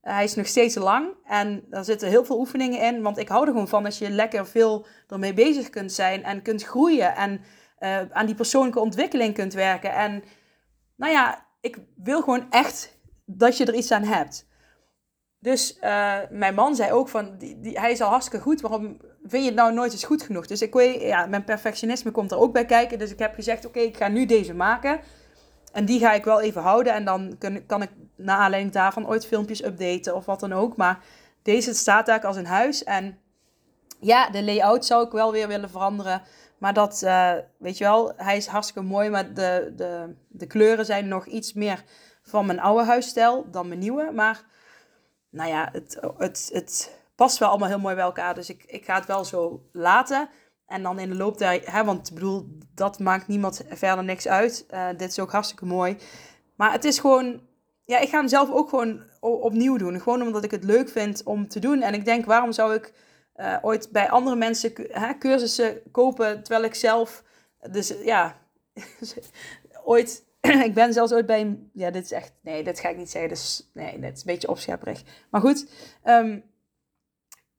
hij 0.00 0.24
is 0.24 0.34
nog 0.34 0.46
steeds 0.46 0.74
lang 0.74 1.08
en 1.24 1.64
er 1.70 1.84
zitten 1.84 2.08
heel 2.08 2.24
veel 2.24 2.38
oefeningen 2.38 2.80
in. 2.80 3.02
Want 3.02 3.18
ik 3.18 3.28
hou 3.28 3.46
er 3.46 3.52
gewoon 3.52 3.68
van 3.68 3.84
als 3.84 3.98
je 3.98 4.10
lekker 4.10 4.46
veel 4.46 4.86
ermee 5.08 5.34
bezig 5.34 5.70
kunt 5.70 5.92
zijn 5.92 6.24
en 6.24 6.42
kunt 6.42 6.62
groeien. 6.62 7.16
En 7.16 7.40
uh, 7.80 8.00
aan 8.10 8.26
die 8.26 8.34
persoonlijke 8.34 8.80
ontwikkeling 8.80 9.34
kunt 9.34 9.52
werken. 9.52 9.92
En 9.92 10.24
nou 10.96 11.12
ja, 11.12 11.46
ik 11.60 11.78
wil 11.96 12.22
gewoon 12.22 12.46
echt 12.50 12.98
dat 13.24 13.56
je 13.56 13.64
er 13.64 13.74
iets 13.74 13.90
aan 13.90 14.04
hebt. 14.04 14.46
Dus 15.38 15.78
uh, 15.82 16.16
mijn 16.30 16.54
man 16.54 16.74
zei 16.74 16.92
ook 16.92 17.08
van, 17.08 17.38
die, 17.38 17.78
hij 17.78 17.90
is 17.90 18.00
al 18.00 18.10
hartstikke 18.10 18.44
goed, 18.44 18.60
waarom 18.60 19.00
vind 19.22 19.42
je 19.42 19.48
het 19.48 19.58
nou 19.58 19.72
nooit 19.72 19.92
eens 19.92 20.04
goed 20.04 20.22
genoeg? 20.22 20.46
Dus 20.46 20.62
ik 20.62 20.72
weet, 20.72 21.00
ja, 21.00 21.26
mijn 21.26 21.44
perfectionisme 21.44 22.10
komt 22.10 22.32
er 22.32 22.38
ook 22.38 22.52
bij 22.52 22.64
kijken. 22.64 22.98
Dus 22.98 23.10
ik 23.10 23.18
heb 23.18 23.34
gezegd, 23.34 23.66
oké, 23.66 23.78
ik 23.78 23.96
ga 23.96 24.08
nu 24.08 24.26
deze 24.26 24.54
maken. 24.54 25.00
En 25.74 25.84
die 25.84 26.00
ga 26.00 26.12
ik 26.12 26.24
wel 26.24 26.40
even 26.40 26.62
houden. 26.62 26.92
En 26.92 27.04
dan 27.04 27.38
kan 27.66 27.82
ik 27.82 27.90
na 28.16 28.36
aanleiding 28.36 28.72
daarvan 28.72 29.08
ooit 29.08 29.26
filmpjes 29.26 29.64
updaten 29.64 30.14
of 30.14 30.24
wat 30.24 30.40
dan 30.40 30.52
ook. 30.52 30.76
Maar 30.76 30.98
deze 31.42 31.74
staat 31.74 32.08
eigenlijk 32.08 32.24
als 32.24 32.36
een 32.36 32.56
huis. 32.56 32.84
En 32.84 33.18
ja, 34.00 34.30
de 34.30 34.44
layout 34.44 34.84
zou 34.84 35.06
ik 35.06 35.12
wel 35.12 35.32
weer 35.32 35.48
willen 35.48 35.70
veranderen. 35.70 36.22
Maar 36.58 36.74
dat, 36.74 37.02
uh, 37.04 37.32
weet 37.58 37.78
je 37.78 37.84
wel, 37.84 38.12
hij 38.16 38.36
is 38.36 38.46
hartstikke 38.46 38.88
mooi. 38.88 39.10
Maar 39.10 39.34
de, 39.34 39.72
de, 39.76 40.14
de 40.28 40.46
kleuren 40.46 40.84
zijn 40.84 41.08
nog 41.08 41.26
iets 41.26 41.52
meer 41.52 41.84
van 42.22 42.46
mijn 42.46 42.60
oude 42.60 42.84
huisstijl 42.84 43.50
dan 43.50 43.68
mijn 43.68 43.80
nieuwe. 43.80 44.10
Maar 44.12 44.44
nou 45.30 45.50
ja, 45.50 45.68
het, 45.72 46.00
het, 46.18 46.50
het 46.52 46.98
past 47.14 47.38
wel 47.38 47.48
allemaal 47.48 47.68
heel 47.68 47.78
mooi 47.78 47.94
bij 47.94 48.04
elkaar. 48.04 48.34
Dus 48.34 48.50
ik, 48.50 48.64
ik 48.66 48.84
ga 48.84 48.94
het 48.94 49.06
wel 49.06 49.24
zo 49.24 49.68
laten. 49.72 50.28
En 50.66 50.82
dan 50.82 50.98
in 50.98 51.08
de 51.08 51.16
loop 51.16 51.38
der... 51.38 51.60
Hè, 51.64 51.84
want 51.84 52.08
ik 52.08 52.14
bedoel, 52.14 52.58
dat 52.74 52.98
maakt 52.98 53.28
niemand 53.28 53.62
verder 53.68 54.04
niks 54.04 54.28
uit. 54.28 54.66
Uh, 54.70 54.88
dit 54.96 55.10
is 55.10 55.18
ook 55.18 55.32
hartstikke 55.32 55.66
mooi. 55.66 55.96
Maar 56.56 56.72
het 56.72 56.84
is 56.84 56.98
gewoon... 56.98 57.40
Ja, 57.84 57.98
ik 57.98 58.08
ga 58.08 58.18
hem 58.18 58.28
zelf 58.28 58.50
ook 58.50 58.68
gewoon 58.68 59.02
opnieuw 59.20 59.76
doen. 59.76 60.00
Gewoon 60.00 60.22
omdat 60.22 60.44
ik 60.44 60.50
het 60.50 60.64
leuk 60.64 60.88
vind 60.88 61.22
om 61.22 61.48
te 61.48 61.58
doen. 61.58 61.82
En 61.82 61.94
ik 61.94 62.04
denk, 62.04 62.24
waarom 62.24 62.52
zou 62.52 62.74
ik 62.74 62.92
uh, 63.36 63.56
ooit 63.62 63.88
bij 63.92 64.10
andere 64.10 64.36
mensen 64.36 64.72
hè, 64.88 65.18
cursussen 65.18 65.82
kopen... 65.90 66.42
terwijl 66.42 66.64
ik 66.64 66.74
zelf... 66.74 67.22
Dus 67.70 67.94
ja, 68.02 68.36
ooit 69.84 70.24
ik 70.68 70.74
ben 70.74 70.92
zelfs 70.92 71.12
ooit 71.12 71.26
bij. 71.26 71.58
Ja, 71.72 71.90
dit 71.90 72.04
is 72.04 72.12
echt... 72.12 72.32
Nee, 72.42 72.64
dit 72.64 72.80
ga 72.80 72.88
ik 72.88 72.96
niet 72.96 73.10
zeggen. 73.10 73.30
Dus 73.30 73.70
nee, 73.72 74.00
dit 74.00 74.12
is 74.12 74.18
een 74.18 74.32
beetje 74.32 74.48
opschepperig. 74.48 75.02
Maar 75.30 75.40
goed, 75.40 75.66
um, 76.04 76.44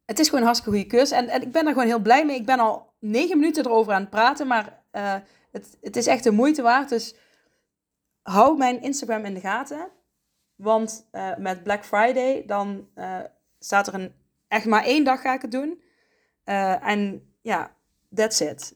het 0.06 0.20
is 0.20 0.26
gewoon 0.26 0.40
een 0.40 0.46
hartstikke 0.46 0.78
goede 0.78 0.96
cursus. 0.96 1.18
En, 1.18 1.30
en 1.30 1.42
ik 1.42 1.52
ben 1.52 1.66
er 1.66 1.72
gewoon 1.72 1.88
heel 1.88 2.00
blij 2.00 2.26
mee. 2.26 2.36
Ik 2.36 2.46
ben 2.46 2.60
al 2.60 2.94
negen 3.10 3.38
minuten 3.38 3.66
erover 3.66 3.94
aan 3.94 4.02
het 4.02 4.10
praten. 4.10 4.48
Maar 4.48 4.84
uh, 4.92 5.16
het, 5.52 5.78
het 5.82 5.96
is 5.96 6.08
echt 6.08 6.24
de 6.24 6.32
moeite 6.32 6.62
waard. 6.62 6.90
Dus 6.90 7.16
hou 8.22 8.58
mijn 8.58 8.82
Instagram 8.82 9.26
in 9.26 9.34
de 9.34 9.40
gaten. 9.40 9.90
Want 10.56 11.08
uh, 11.12 11.36
met 11.38 11.64
Black 11.64 11.86
Friday, 11.86 12.44
dan 12.46 12.88
uh, 12.96 13.20
staat 13.60 13.88
er 13.88 13.94
een... 13.94 14.14
Echt 14.48 14.66
maar 14.66 14.84
één 14.84 15.04
dag 15.04 15.22
ga 15.22 15.34
ik 15.34 15.42
het 15.42 15.52
doen. 15.52 15.82
en 16.44 17.34
ja, 17.42 17.76
that's 18.14 18.40
it. 18.40 18.76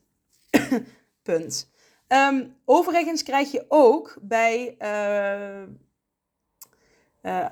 Punt. 1.23 1.71
Um, 2.07 2.55
overigens 2.65 3.23
krijg 3.23 3.51
je 3.51 3.65
ook 3.67 4.17
bij 4.21 4.75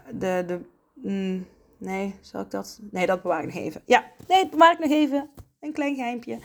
de. 0.09 0.43
de 0.45 0.59
mm, 0.93 1.47
nee, 1.77 2.15
zal 2.21 2.41
ik 2.41 2.51
dat. 2.51 2.79
Nee, 2.91 3.05
dat 3.05 3.21
bewaar 3.21 3.43
ik 3.43 3.53
nog 3.53 3.63
even. 3.63 3.81
Ja, 3.85 4.11
nee, 4.27 4.41
dat 4.41 4.49
bewaar 4.49 4.73
ik 4.73 4.79
nog 4.79 4.91
even. 4.91 5.29
Een 5.59 5.73
klein 5.73 5.95
geheimpje. 5.95 6.39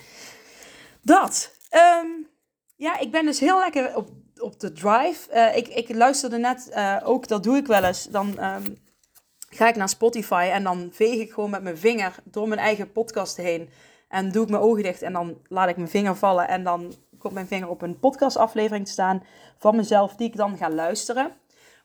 Dat. 1.03 1.57
Um, 2.03 2.29
ja, 2.77 2.99
ik 2.99 3.11
ben 3.11 3.25
dus 3.25 3.41
heel 3.41 3.59
lekker 3.59 3.97
op, 3.97 4.09
op 4.37 4.61
de 4.61 4.73
drive. 4.73 5.35
Uh, 5.35 5.57
ik, 5.57 5.69
ik 5.69 5.95
luisterde 5.95 6.39
net 6.39 6.71
uh, 6.75 7.01
ook, 7.05 7.29
dat 7.29 7.43
doe 7.43 7.57
ik 7.57 7.67
wel 7.67 7.85
eens. 7.85 8.05
Dan 8.05 8.45
um, 8.45 8.77
ga 9.49 9.69
ik 9.69 9.77
naar 9.77 9.89
Spotify 9.89 10.49
en 10.53 10.63
dan 10.63 10.89
veeg 10.93 11.21
ik 11.21 11.33
gewoon 11.33 11.51
met 11.51 11.63
mijn 11.63 11.79
vinger 11.79 12.15
door 12.25 12.49
mijn 12.49 12.61
eigen 12.61 12.93
podcast 12.93 13.37
heen. 13.37 13.71
En 14.09 14.33
doe 14.33 14.43
ik 14.43 14.51
mijn 14.51 14.63
ogen 14.63 14.83
dicht 14.83 15.03
en 15.03 15.13
dan 15.13 15.39
laat 15.49 15.69
ik 15.69 15.77
mijn 15.77 15.89
vinger 15.89 16.17
vallen. 16.17 16.49
En 16.49 16.65
dan 16.65 16.95
komt 17.19 17.35
mijn 17.35 17.47
vinger 17.47 17.69
op 17.69 17.83
een 17.83 17.99
podcastaflevering 17.99 18.87
te 18.87 18.93
staan 18.93 19.23
van 19.59 19.77
mezelf, 19.77 20.15
die 20.15 20.29
ik 20.29 20.37
dan 20.37 20.57
ga 20.57 20.71
luisteren. 20.71 21.33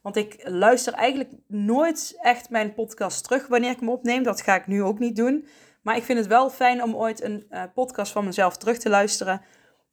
Want 0.01 0.15
ik 0.15 0.39
luister 0.43 0.93
eigenlijk 0.93 1.31
nooit 1.47 2.17
echt 2.21 2.49
mijn 2.49 2.73
podcast 2.73 3.23
terug 3.23 3.47
wanneer 3.47 3.71
ik 3.71 3.79
hem 3.79 3.89
opneem. 3.89 4.23
Dat 4.23 4.41
ga 4.41 4.55
ik 4.55 4.67
nu 4.67 4.83
ook 4.83 4.99
niet 4.99 5.15
doen. 5.15 5.47
Maar 5.87 5.95
ik 5.95 6.03
vind 6.03 6.19
het 6.19 6.27
wel 6.27 6.49
fijn 6.49 6.83
om 6.83 6.95
ooit 6.95 7.23
een 7.23 7.45
uh, 7.49 7.63
podcast 7.73 8.11
van 8.11 8.25
mezelf 8.25 8.57
terug 8.57 8.77
te 8.77 8.89
luisteren. 8.89 9.41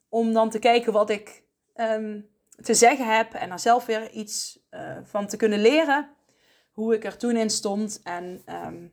Om 0.08 0.32
dan 0.32 0.50
te 0.50 0.58
kijken 0.58 0.92
wat 0.92 1.10
ik 1.10 1.42
um, 1.76 2.28
te 2.62 2.74
zeggen 2.74 3.16
heb. 3.16 3.34
En 3.34 3.48
dan 3.48 3.58
zelf 3.58 3.86
weer 3.86 4.10
iets 4.10 4.66
uh, 4.70 4.96
van 5.02 5.26
te 5.26 5.36
kunnen 5.36 5.60
leren. 5.60 6.08
Hoe 6.70 6.94
ik 6.94 7.04
er 7.04 7.16
toen 7.16 7.36
in 7.36 7.50
stond. 7.50 8.00
En 8.02 8.42
um, 8.66 8.92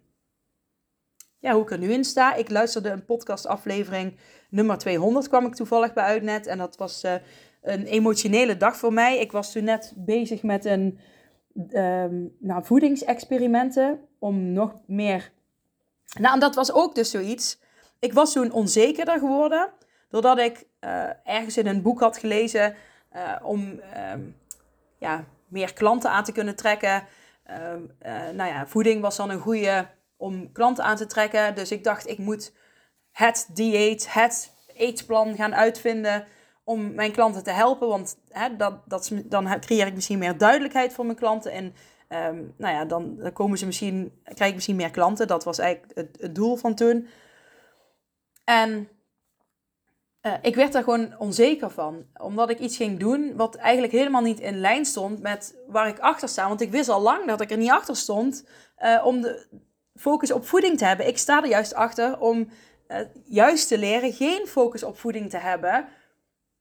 ja, 1.39 1.53
hoe 1.53 1.62
ik 1.62 1.72
er 1.72 1.77
nu 1.77 1.91
in 1.91 2.03
sta. 2.03 2.34
Ik 2.34 2.50
luisterde 2.50 2.89
een 2.89 3.05
podcastaflevering 3.05 4.20
nummer 4.50 4.77
200 4.77 5.27
kwam 5.27 5.46
ik 5.46 5.55
toevallig 5.55 5.93
bij 5.93 6.03
Uitnet. 6.03 6.48
En 6.48 6.58
dat 6.58 6.77
was 6.77 7.03
uh, 7.03 7.13
een 7.62 7.86
emotionele 7.86 8.58
dag 8.58 8.77
voor 8.77 8.93
mij. 8.93 9.20
Ik 9.20 9.31
was 9.31 9.51
toen 9.51 9.63
net 9.63 9.93
bezig 9.96 10.43
met 10.43 10.65
een 10.65 11.00
um, 11.72 12.36
nou, 12.39 12.65
voedingsexperimenten. 12.65 14.00
Om 14.20 14.51
nog 14.51 14.81
meer... 14.88 15.31
Nou, 16.20 16.34
en 16.34 16.39
dat 16.39 16.56
was 16.56 16.72
ook 16.72 16.96
dus 16.96 17.12
zoiets. 17.12 17.60
Ik 18.00 18.13
was 18.13 18.34
toen 18.34 18.51
onzekerder 18.51 19.20
geworden. 19.20 19.70
Doordat 20.10 20.38
ik 20.38 20.65
uh, 20.82 21.03
ergens 21.24 21.58
in 21.58 21.68
een 21.68 21.82
boek 21.82 22.00
had 22.00 22.18
gelezen 22.18 22.75
uh, 23.15 23.36
om 23.44 23.82
um, 24.13 24.36
ja, 24.98 25.24
meer 25.48 25.74
klanten 25.74 26.12
aan 26.12 26.24
te 26.24 26.32
kunnen 26.32 26.56
trekken. 26.56 27.03
Uh, 27.50 28.30
nou 28.34 28.50
ja, 28.50 28.68
voeding 28.68 29.01
was 29.01 29.15
dan 29.15 29.30
een 29.30 29.39
goede 29.39 29.88
om 30.18 30.51
klanten 30.51 30.84
aan 30.84 30.96
te 30.96 31.06
trekken. 31.06 31.56
Dus 31.56 31.72
ik 31.72 31.84
dacht, 31.84 32.08
ik 32.08 32.18
moet 32.18 32.53
het 33.12 33.50
dieet, 33.53 34.13
het 34.13 34.53
eetplan 34.75 35.36
gaan 35.36 35.56
uitvinden 35.56 36.25
om 36.63 36.94
mijn 36.94 37.12
klanten 37.12 37.44
te 37.44 37.51
helpen. 37.51 37.88
Want 37.88 38.18
hè, 38.30 38.56
dat, 38.56 38.74
dat, 38.86 39.12
dan 39.25 39.60
creëer 39.60 39.88
ik 39.88 39.94
misschien 39.94 40.20
meer 40.20 40.38
duidelijkheid 40.38 40.94
voor 40.94 41.06
mijn 41.06 41.18
klanten. 41.18 41.51
En 41.51 41.75
um, 42.13 42.53
nou 42.58 42.74
ja, 42.74 42.86
dan, 42.86 43.30
komen 43.34 43.58
ze 43.58 43.65
misschien, 43.65 44.22
krijg 44.24 44.50
ik 44.50 44.56
misschien 44.56 44.75
meer 44.75 44.91
klanten. 44.91 45.27
Dat 45.27 45.44
was 45.44 45.60
eigenlijk 45.60 46.12
het, 46.20 46.36
doel 46.36 46.56
van 46.56 46.75
toen. 46.75 47.08
En 48.44 48.89
uh, 50.22 50.34
ik 50.41 50.56
werd 50.56 50.72
daar 50.72 50.84
gewoon 50.84 51.18
onzeker 51.18 51.70
van. 51.70 52.06
Omdat 52.22 52.50
ik 52.50 52.60
iets 52.60 52.77
ging 52.77 53.00
doen 53.00 53.36
wat 53.36 53.56
eigenlijk 53.56 53.94
helemaal 53.94 54.22
niet 54.22 54.39
in 54.39 54.60
lijn 54.60 54.86
stond 54.86 55.22
met 55.22 55.56
waar 55.68 55.88
ik 55.88 56.00
achter 56.00 56.30
sta. 56.30 56.48
Want 56.48 56.62
ik 56.62 56.72
wist 56.72 56.89
al 56.89 57.01
lang 57.01 57.27
dat 57.27 57.41
ik 57.41 57.51
er 57.51 57.58
niet 57.58 57.72
achter 57.72 57.96
stond 57.96 58.48
uh, 58.84 59.06
om 59.06 59.22
de 59.22 59.48
focus 59.96 60.32
op 60.32 60.46
voeding 60.46 60.77
te 60.77 60.86
hebben. 60.86 61.08
Ik 61.08 61.18
sta 61.18 61.41
er 61.41 61.50
juist 61.50 61.74
achter 61.74 62.20
om 62.20 62.50
uh, 62.88 62.98
juist 63.24 63.68
te 63.68 63.77
leren 63.77 64.13
geen 64.13 64.48
focus 64.48 64.84
op 64.84 65.00
voeding 65.00 65.30
te 65.30 65.38
hebben. 65.38 65.88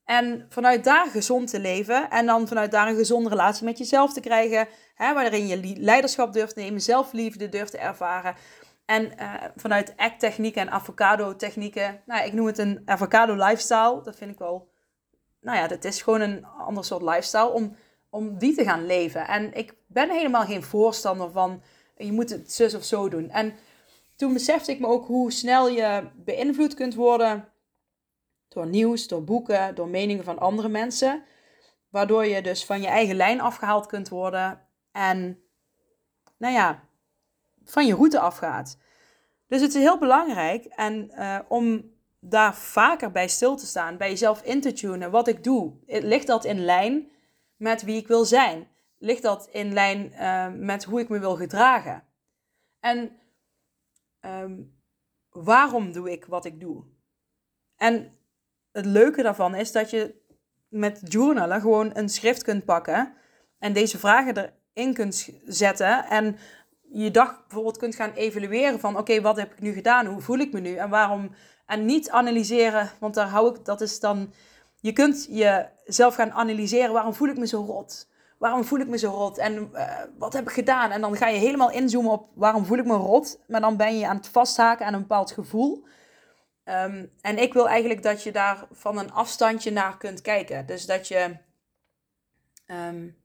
En 0.04 0.46
vanuit 0.48 0.84
daar 0.84 1.06
gezond 1.06 1.50
te 1.50 1.60
leven. 1.60 2.10
En 2.10 2.26
dan 2.26 2.48
vanuit 2.48 2.70
daar 2.70 2.88
een 2.88 2.96
gezonde 2.96 3.28
relatie 3.28 3.64
met 3.64 3.78
jezelf 3.78 4.12
te 4.12 4.20
krijgen. 4.20 4.68
Hè, 4.94 5.14
waarin 5.14 5.46
je 5.46 5.76
leiderschap 5.78 6.32
durft 6.32 6.56
nemen, 6.56 6.80
zelfliefde 6.80 7.48
durft 7.48 7.70
te 7.70 7.78
ervaren. 7.78 8.34
En 8.84 9.12
uh, 9.20 9.34
vanuit 9.56 9.94
ACT-technieken 9.96 10.60
en 10.60 10.70
avocado-technieken, 10.70 12.02
nou, 12.06 12.26
ik 12.26 12.32
noem 12.32 12.46
het 12.46 12.58
een 12.58 12.82
avocado-lifestyle. 12.84 14.00
Dat 14.02 14.16
vind 14.16 14.30
ik 14.30 14.38
wel, 14.38 14.70
nou 15.40 15.56
ja, 15.58 15.66
dat 15.66 15.84
is 15.84 16.02
gewoon 16.02 16.20
een 16.20 16.46
ander 16.46 16.84
soort 16.84 17.02
lifestyle 17.02 17.50
om, 17.50 17.76
om 18.08 18.38
die 18.38 18.54
te 18.54 18.64
gaan 18.64 18.86
leven. 18.86 19.26
En 19.26 19.54
ik 19.54 19.74
ben 19.86 20.10
helemaal 20.10 20.44
geen 20.44 20.62
voorstander 20.62 21.30
van, 21.30 21.62
je 21.96 22.12
moet 22.12 22.30
het 22.30 22.52
zus 22.52 22.74
of 22.74 22.84
zo 22.84 23.08
doen. 23.08 23.30
En 23.30 23.54
toen 24.16 24.32
besefte 24.32 24.72
ik 24.72 24.80
me 24.80 24.86
ook 24.86 25.06
hoe 25.06 25.32
snel 25.32 25.68
je 25.68 26.10
beïnvloed 26.16 26.74
kunt 26.74 26.94
worden 26.94 27.49
door 28.50 28.66
nieuws, 28.66 29.08
door 29.08 29.24
boeken, 29.24 29.74
door 29.74 29.88
meningen 29.88 30.24
van 30.24 30.38
andere 30.38 30.68
mensen. 30.68 31.24
Waardoor 31.88 32.26
je 32.26 32.42
dus 32.42 32.64
van 32.64 32.80
je 32.80 32.86
eigen 32.86 33.16
lijn 33.16 33.40
afgehaald 33.40 33.86
kunt 33.86 34.08
worden. 34.08 34.66
En, 34.92 35.42
nou 36.36 36.54
ja, 36.54 36.84
van 37.64 37.86
je 37.86 37.94
route 37.94 38.18
afgaat. 38.20 38.78
Dus 39.46 39.60
het 39.60 39.74
is 39.74 39.82
heel 39.82 39.98
belangrijk 39.98 40.64
en, 40.64 41.10
uh, 41.14 41.38
om 41.48 41.94
daar 42.20 42.54
vaker 42.54 43.10
bij 43.10 43.28
stil 43.28 43.56
te 43.56 43.66
staan, 43.66 43.96
bij 43.96 44.08
jezelf 44.08 44.42
in 44.42 44.60
te 44.60 44.72
tunen. 44.72 45.10
Wat 45.10 45.28
ik 45.28 45.44
doe, 45.44 45.72
ligt 45.86 46.26
dat 46.26 46.44
in 46.44 46.64
lijn 46.64 47.10
met 47.56 47.82
wie 47.82 47.96
ik 47.96 48.06
wil 48.06 48.24
zijn? 48.24 48.68
Ligt 48.98 49.22
dat 49.22 49.48
in 49.52 49.72
lijn 49.72 50.12
uh, 50.12 50.48
met 50.66 50.84
hoe 50.84 51.00
ik 51.00 51.08
me 51.08 51.18
wil 51.18 51.36
gedragen? 51.36 52.04
En 52.80 53.18
um, 54.20 54.80
waarom 55.30 55.92
doe 55.92 56.10
ik 56.10 56.24
wat 56.24 56.44
ik 56.44 56.60
doe? 56.60 56.84
En 57.76 58.18
het 58.72 58.84
leuke 58.84 59.22
daarvan 59.22 59.54
is 59.54 59.72
dat 59.72 59.90
je 59.90 60.14
met 60.68 61.00
journalen 61.04 61.60
gewoon 61.60 61.90
een 61.94 62.08
schrift 62.08 62.42
kunt 62.42 62.64
pakken 62.64 63.12
en 63.58 63.72
deze 63.72 63.98
vragen 63.98 64.52
erin 64.74 64.94
kunt 64.94 65.28
zetten. 65.44 66.04
En 66.04 66.36
je 66.92 67.10
dag 67.10 67.40
bijvoorbeeld 67.46 67.78
kunt 67.78 67.94
gaan 67.94 68.12
evalueren 68.12 68.80
van 68.80 68.98
oké, 68.98 69.20
wat 69.20 69.36
heb 69.36 69.52
ik 69.52 69.60
nu 69.60 69.72
gedaan? 69.72 70.06
Hoe 70.06 70.20
voel 70.20 70.38
ik 70.38 70.52
me 70.52 70.60
nu? 70.60 70.74
En 70.74 70.90
waarom? 70.90 71.30
En 71.66 71.84
niet 71.84 72.10
analyseren, 72.10 72.90
want 72.98 73.14
daar 73.14 73.28
hou 73.28 73.54
ik, 73.54 73.64
dat 73.64 73.80
is 73.80 74.00
dan, 74.00 74.32
je 74.80 74.92
kunt 74.92 75.26
jezelf 75.30 76.14
gaan 76.14 76.32
analyseren, 76.32 76.92
waarom 76.92 77.14
voel 77.14 77.28
ik 77.28 77.38
me 77.38 77.46
zo 77.46 77.60
rot? 77.62 78.08
Waarom 78.38 78.64
voel 78.64 78.78
ik 78.78 78.88
me 78.88 78.98
zo 78.98 79.10
rot? 79.10 79.38
En 79.38 79.70
uh, 79.72 79.92
wat 80.18 80.32
heb 80.32 80.42
ik 80.42 80.52
gedaan? 80.52 80.90
En 80.90 81.00
dan 81.00 81.16
ga 81.16 81.28
je 81.28 81.38
helemaal 81.38 81.70
inzoomen 81.70 82.12
op 82.12 82.28
waarom 82.34 82.64
voel 82.64 82.78
ik 82.78 82.86
me 82.86 82.94
rot? 82.94 83.40
Maar 83.46 83.60
dan 83.60 83.76
ben 83.76 83.98
je 83.98 84.06
aan 84.06 84.16
het 84.16 84.28
vasthaken 84.28 84.86
aan 84.86 84.94
een 84.94 85.00
bepaald 85.00 85.30
gevoel. 85.30 85.84
Um, 86.64 87.10
en 87.20 87.38
ik 87.38 87.52
wil 87.52 87.68
eigenlijk 87.68 88.02
dat 88.02 88.22
je 88.22 88.32
daar 88.32 88.66
van 88.72 88.98
een 88.98 89.12
afstandje 89.12 89.70
naar 89.70 89.96
kunt 89.96 90.20
kijken. 90.20 90.66
Dus 90.66 90.86
dat 90.86 91.08
je 91.08 91.36
um, 92.66 93.16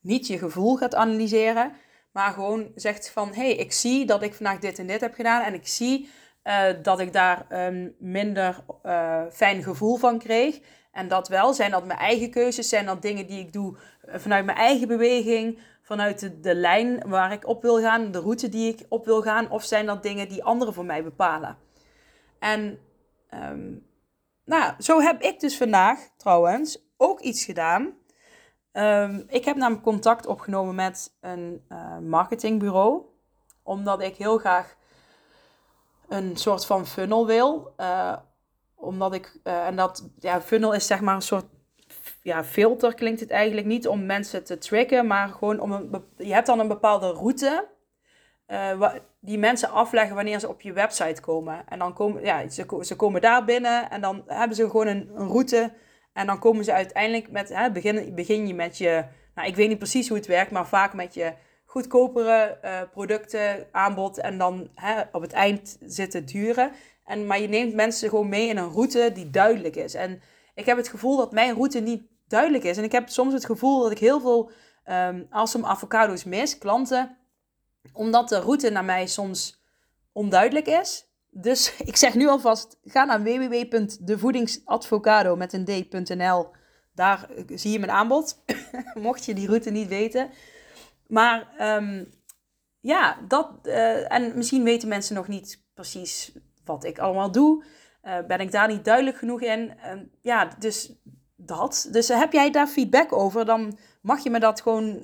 niet 0.00 0.26
je 0.26 0.38
gevoel 0.38 0.76
gaat 0.76 0.94
analyseren, 0.94 1.72
maar 2.12 2.32
gewoon 2.32 2.72
zegt 2.74 3.10
van, 3.10 3.28
hé, 3.28 3.42
hey, 3.42 3.54
ik 3.54 3.72
zie 3.72 4.06
dat 4.06 4.22
ik 4.22 4.34
vandaag 4.34 4.58
dit 4.58 4.78
en 4.78 4.86
dit 4.86 5.00
heb 5.00 5.14
gedaan. 5.14 5.42
En 5.42 5.54
ik 5.54 5.66
zie 5.66 6.08
uh, 6.44 6.64
dat 6.82 7.00
ik 7.00 7.12
daar 7.12 7.46
een 7.48 7.94
minder 7.98 8.64
uh, 8.86 9.22
fijn 9.32 9.62
gevoel 9.62 9.96
van 9.96 10.18
kreeg. 10.18 10.60
En 10.92 11.08
dat 11.08 11.28
wel, 11.28 11.54
zijn 11.54 11.70
dat 11.70 11.86
mijn 11.86 11.98
eigen 11.98 12.30
keuzes? 12.30 12.68
Zijn 12.68 12.86
dat 12.86 13.02
dingen 13.02 13.26
die 13.26 13.40
ik 13.40 13.52
doe 13.52 13.76
eh, 14.00 14.18
vanuit 14.18 14.44
mijn 14.44 14.58
eigen 14.58 14.88
beweging? 14.88 15.58
Vanuit 15.82 16.32
de 16.42 16.54
lijn 16.54 17.08
waar 17.08 17.32
ik 17.32 17.46
op 17.46 17.62
wil 17.62 17.80
gaan, 17.80 18.10
de 18.10 18.20
route 18.20 18.48
die 18.48 18.72
ik 18.72 18.86
op 18.88 19.04
wil 19.04 19.22
gaan? 19.22 19.50
Of 19.50 19.64
zijn 19.64 19.86
dat 19.86 20.02
dingen 20.02 20.28
die 20.28 20.44
anderen 20.44 20.74
voor 20.74 20.84
mij 20.84 21.02
bepalen? 21.02 21.56
En 22.44 22.78
um, 23.34 23.86
nou, 24.44 24.72
zo 24.78 25.00
heb 25.00 25.22
ik 25.22 25.40
dus 25.40 25.56
vandaag 25.56 25.98
trouwens 26.16 26.78
ook 26.96 27.20
iets 27.20 27.44
gedaan 27.44 27.94
Um, 28.76 29.24
ik 29.28 29.44
heb 29.44 29.56
namelijk 29.56 29.84
contact 29.84 30.26
opgenomen 30.26 30.74
met 30.74 31.16
een 31.20 31.64
uh, 31.68 31.98
marketingbureau. 31.98 33.02
Omdat 33.62 34.00
ik 34.00 34.16
heel 34.16 34.38
graag 34.38 34.76
een 36.08 36.36
soort 36.36 36.66
van 36.66 36.86
funnel 36.86 37.26
wil. 37.26 37.74
Uh, 37.80 38.16
omdat 38.74 39.14
ik, 39.14 39.38
uh, 39.44 39.66
en 39.66 39.76
dat, 39.76 40.08
ja, 40.18 40.40
funnel 40.40 40.72
is 40.72 40.86
zeg 40.86 41.00
maar 41.00 41.14
een 41.14 41.22
soort 41.22 41.44
ja, 42.22 42.44
filter 42.44 42.94
klinkt 42.94 43.20
het 43.20 43.30
eigenlijk 43.30 43.66
niet 43.66 43.88
om 43.88 44.06
mensen 44.06 44.44
te 44.44 44.58
tricken, 44.58 45.06
maar 45.06 45.28
gewoon 45.28 45.60
om 45.60 45.72
een, 45.72 46.04
je 46.16 46.32
hebt 46.32 46.46
dan 46.46 46.58
een 46.58 46.68
bepaalde 46.68 47.10
route 47.10 47.68
die 49.20 49.38
mensen 49.38 49.70
afleggen 49.70 50.14
wanneer 50.14 50.38
ze 50.38 50.48
op 50.48 50.60
je 50.60 50.72
website 50.72 51.20
komen. 51.20 51.64
En 51.68 51.78
dan 51.78 51.92
komen, 51.94 52.24
ja, 52.24 52.48
ze, 52.48 52.78
ze 52.80 52.96
komen 52.96 53.20
daar 53.20 53.44
binnen 53.44 53.90
en 53.90 54.00
dan 54.00 54.22
hebben 54.26 54.56
ze 54.56 54.70
gewoon 54.70 54.86
een, 54.86 55.10
een 55.14 55.28
route 55.28 55.72
en 56.12 56.26
dan 56.26 56.38
komen 56.38 56.64
ze 56.64 56.72
uiteindelijk 56.72 57.30
met, 57.30 57.48
hè, 57.48 57.70
begin, 57.70 58.14
begin 58.14 58.46
je 58.46 58.54
met 58.54 58.78
je, 58.78 59.04
nou 59.34 59.48
ik 59.48 59.56
weet 59.56 59.68
niet 59.68 59.78
precies 59.78 60.08
hoe 60.08 60.16
het 60.16 60.26
werkt, 60.26 60.50
maar 60.50 60.66
vaak 60.66 60.94
met 60.94 61.14
je 61.14 61.32
goedkopere 61.64 62.58
uh, 62.64 62.80
producten, 62.92 63.66
aanbod 63.72 64.18
en 64.18 64.38
dan 64.38 64.68
hè, 64.74 65.02
op 65.12 65.22
het 65.22 65.32
eind 65.32 65.76
zitten 65.80 66.24
duren. 66.24 66.70
En, 67.04 67.26
maar 67.26 67.40
je 67.40 67.48
neemt 67.48 67.74
mensen 67.74 68.08
gewoon 68.08 68.28
mee 68.28 68.48
in 68.48 68.56
een 68.56 68.70
route 68.70 69.10
die 69.14 69.30
duidelijk 69.30 69.76
is. 69.76 69.94
En 69.94 70.22
ik 70.54 70.66
heb 70.66 70.76
het 70.76 70.88
gevoel 70.88 71.16
dat 71.16 71.32
mijn 71.32 71.54
route 71.54 71.80
niet 71.80 72.02
duidelijk 72.28 72.64
is. 72.64 72.76
En 72.76 72.84
ik 72.84 72.92
heb 72.92 73.08
soms 73.08 73.32
het 73.32 73.44
gevoel 73.44 73.82
dat 73.82 73.90
ik 73.90 73.98
heel 73.98 74.20
veel 74.20 74.50
um, 74.90 75.26
awesome 75.30 75.66
avocado's 75.66 76.24
mis, 76.24 76.58
klanten, 76.58 77.16
omdat 77.92 78.28
de 78.28 78.38
route 78.38 78.70
naar 78.70 78.84
mij 78.84 79.06
soms 79.06 79.62
onduidelijk 80.12 80.66
is. 80.66 81.06
Dus 81.30 81.76
ik 81.90 81.96
zeg 81.96 82.14
nu 82.14 82.28
alvast, 82.28 82.78
ga 82.84 83.04
naar 83.04 83.22
www.devoedingsadvocado. 83.22 85.38
Daar 86.94 87.28
zie 87.46 87.72
je 87.72 87.78
mijn 87.78 87.90
aanbod, 87.90 88.44
mocht 88.94 89.24
je 89.24 89.34
die 89.34 89.46
route 89.46 89.70
niet 89.70 89.88
weten. 89.88 90.30
Maar 91.06 91.54
um, 91.76 92.12
ja, 92.80 93.18
dat, 93.28 93.50
uh, 93.62 94.12
en 94.12 94.36
misschien 94.36 94.64
weten 94.64 94.88
mensen 94.88 95.14
nog 95.14 95.28
niet 95.28 95.64
precies 95.74 96.32
wat 96.64 96.84
ik 96.84 96.98
allemaal 96.98 97.30
doe. 97.30 97.64
Uh, 98.02 98.18
ben 98.26 98.40
ik 98.40 98.52
daar 98.52 98.68
niet 98.68 98.84
duidelijk 98.84 99.16
genoeg 99.16 99.40
in? 99.40 99.74
Uh, 99.84 99.92
ja, 100.20 100.48
dus 100.58 100.92
dat. 101.46 101.88
Dus 101.90 102.08
heb 102.08 102.32
jij 102.32 102.50
daar 102.50 102.66
feedback 102.66 103.12
over, 103.12 103.44
dan 103.44 103.78
mag 104.00 104.22
je 104.22 104.30
me 104.30 104.40
dat 104.40 104.60
gewoon 104.60 105.00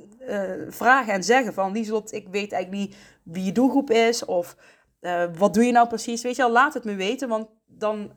vragen 0.68 1.12
en 1.12 1.22
zeggen 1.22 1.54
van 1.54 1.72
Lieslot, 1.72 2.12
ik 2.12 2.28
weet 2.30 2.52
eigenlijk 2.52 2.82
niet 2.82 2.96
wie 3.22 3.44
je 3.44 3.52
doelgroep 3.52 3.90
is 3.90 4.24
of 4.24 4.56
wat 5.38 5.54
doe 5.54 5.64
je 5.64 5.72
nou 5.72 5.88
precies. 5.88 6.22
Weet 6.22 6.36
je 6.36 6.42
al, 6.42 6.50
laat 6.50 6.74
het 6.74 6.84
me 6.84 6.94
weten, 6.94 7.28
want 7.28 7.48
dan 7.66 8.12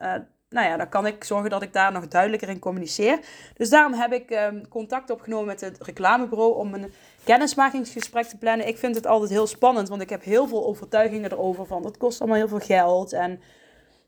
nou 0.54 0.68
ja, 0.68 0.78
dan 0.78 0.90
kan 0.90 1.08
ik 1.08 1.24
zorgen 1.24 1.50
dat 1.50 1.62
ik 1.62 1.74
daar 1.74 1.92
nog 1.92 2.08
duidelijker 2.08 2.50
in 2.50 2.60
communiceer. 2.60 3.20
Dus 3.54 3.70
daarom 3.70 3.94
heb 3.94 4.14
ik 4.14 4.32
um, 4.32 4.68
contact 4.68 5.10
opgenomen 5.10 5.46
met 5.46 5.62
het 5.62 5.84
reclamebureau 5.84 6.56
om 6.56 6.74
een 6.74 6.94
kennismakingsgesprek 7.24 8.26
te 8.26 8.38
plannen. 8.38 8.68
Ik 8.68 8.78
vind 8.78 8.96
het 8.96 9.06
altijd 9.06 9.32
heel 9.32 9.48
spannend, 9.48 9.90
want 9.90 10.02
ik 10.02 10.10
heb 10.10 10.24
heel 10.24 10.48
veel 10.48 10.66
overtuigingen 10.66 11.32
erover 11.32 11.66
van 11.66 11.82
dat 11.84 11.98
kost 11.98 12.20
allemaal 12.20 12.38
heel 12.38 12.48
veel 12.48 12.60
geld 12.60 13.14
en 13.14 13.40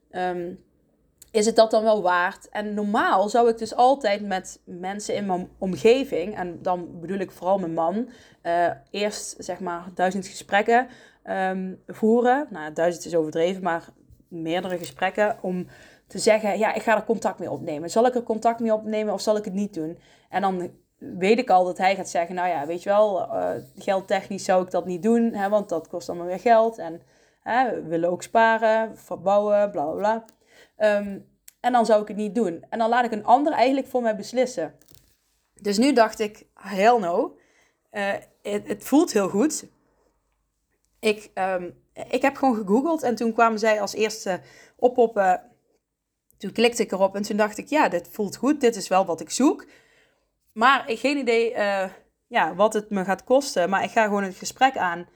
ehm, 0.09 0.53
is 1.35 1.45
het 1.45 1.55
dat 1.55 1.71
dan 1.71 1.83
wel 1.83 2.01
waard? 2.01 2.49
En 2.49 2.73
normaal 2.73 3.29
zou 3.29 3.49
ik 3.49 3.57
dus 3.57 3.75
altijd 3.75 4.21
met 4.21 4.61
mensen 4.65 5.15
in 5.15 5.25
mijn 5.25 5.49
omgeving, 5.57 6.35
en 6.35 6.61
dan 6.61 6.99
bedoel 6.99 7.17
ik 7.17 7.31
vooral 7.31 7.57
mijn 7.57 7.73
man, 7.73 8.09
uh, 8.43 8.71
eerst 8.91 9.35
zeg 9.37 9.59
maar 9.59 9.85
duizend 9.93 10.27
gesprekken 10.27 10.87
um, 11.23 11.81
voeren. 11.87 12.47
Nou, 12.49 12.73
duizend 12.73 13.05
is 13.05 13.15
overdreven, 13.15 13.63
maar 13.63 13.87
meerdere 14.27 14.77
gesprekken 14.77 15.37
om 15.41 15.67
te 16.07 16.19
zeggen, 16.19 16.57
ja, 16.57 16.73
ik 16.73 16.81
ga 16.81 16.95
er 16.95 17.03
contact 17.03 17.39
mee 17.39 17.51
opnemen. 17.51 17.89
Zal 17.89 18.05
ik 18.05 18.15
er 18.15 18.23
contact 18.23 18.59
mee 18.59 18.73
opnemen 18.73 19.13
of 19.13 19.21
zal 19.21 19.37
ik 19.37 19.45
het 19.45 19.53
niet 19.53 19.73
doen? 19.73 19.99
En 20.29 20.41
dan 20.41 20.71
weet 20.97 21.39
ik 21.39 21.49
al 21.49 21.63
dat 21.63 21.77
hij 21.77 21.95
gaat 21.95 22.09
zeggen, 22.09 22.35
nou 22.35 22.49
ja, 22.49 22.65
weet 22.65 22.83
je 22.83 22.89
wel, 22.89 23.19
uh, 23.19 23.49
geldtechnisch 23.75 24.45
zou 24.45 24.63
ik 24.63 24.71
dat 24.71 24.85
niet 24.85 25.03
doen, 25.03 25.33
hè, 25.33 25.49
want 25.49 25.69
dat 25.69 25.87
kost 25.87 26.09
allemaal 26.09 26.27
weer 26.27 26.39
geld. 26.39 26.77
En 26.77 27.01
hè, 27.41 27.73
we 27.73 27.87
willen 27.87 28.09
ook 28.09 28.23
sparen, 28.23 28.97
verbouwen, 28.97 29.71
bla 29.71 29.83
bla 29.83 29.93
bla. 29.93 30.25
Ehm, 30.75 31.19
en 31.59 31.71
dan 31.71 31.85
zou 31.85 32.01
ik 32.01 32.07
het 32.07 32.17
niet 32.17 32.35
doen. 32.35 32.65
En 32.69 32.79
dan 32.79 32.89
laat 32.89 33.05
ik 33.05 33.11
een 33.11 33.25
ander 33.25 33.53
eigenlijk 33.53 33.87
voor 33.87 34.01
mij 34.01 34.15
beslissen. 34.15 34.75
Dus 35.61 35.77
nu 35.77 35.93
dacht 35.93 36.19
ik, 36.19 36.45
hell 36.53 36.97
no, 36.99 37.37
uh, 37.91 38.13
het, 38.41 38.83
voelt 38.83 39.13
heel 39.13 39.29
goed. 39.29 39.65
Ik, 40.99 41.31
um, 41.35 41.83
ik 42.09 42.21
heb 42.21 42.35
gewoon 42.35 42.55
gegoogeld 42.55 43.03
en 43.03 43.15
toen 43.15 43.33
kwamen 43.33 43.59
zij 43.59 43.81
als 43.81 43.93
eerste 43.93 44.41
oppoppen 44.75 45.41
toen 46.37 46.51
klikte 46.51 46.83
ik 46.83 46.91
erop 46.91 47.15
en 47.15 47.21
toen 47.21 47.37
dacht 47.37 47.57
ik, 47.57 47.67
ja, 47.67 47.89
dit 47.89 48.07
voelt 48.11 48.35
goed, 48.35 48.61
dit 48.61 48.75
is 48.75 48.87
wel 48.87 49.05
wat 49.05 49.21
ik 49.21 49.29
zoek. 49.29 49.65
Maar 50.51 50.89
ik 50.89 50.99
geen 50.99 51.17
idee 51.17 51.51
uh, 51.51 51.83
ja, 52.27 52.55
wat 52.55 52.73
het 52.73 52.89
me 52.89 53.03
gaat 53.03 53.23
kosten, 53.23 53.69
maar 53.69 53.83
ik 53.83 53.91
ga 53.91 54.03
gewoon 54.03 54.23
het 54.23 54.35
gesprek 54.35 54.77
aan. 54.77 55.07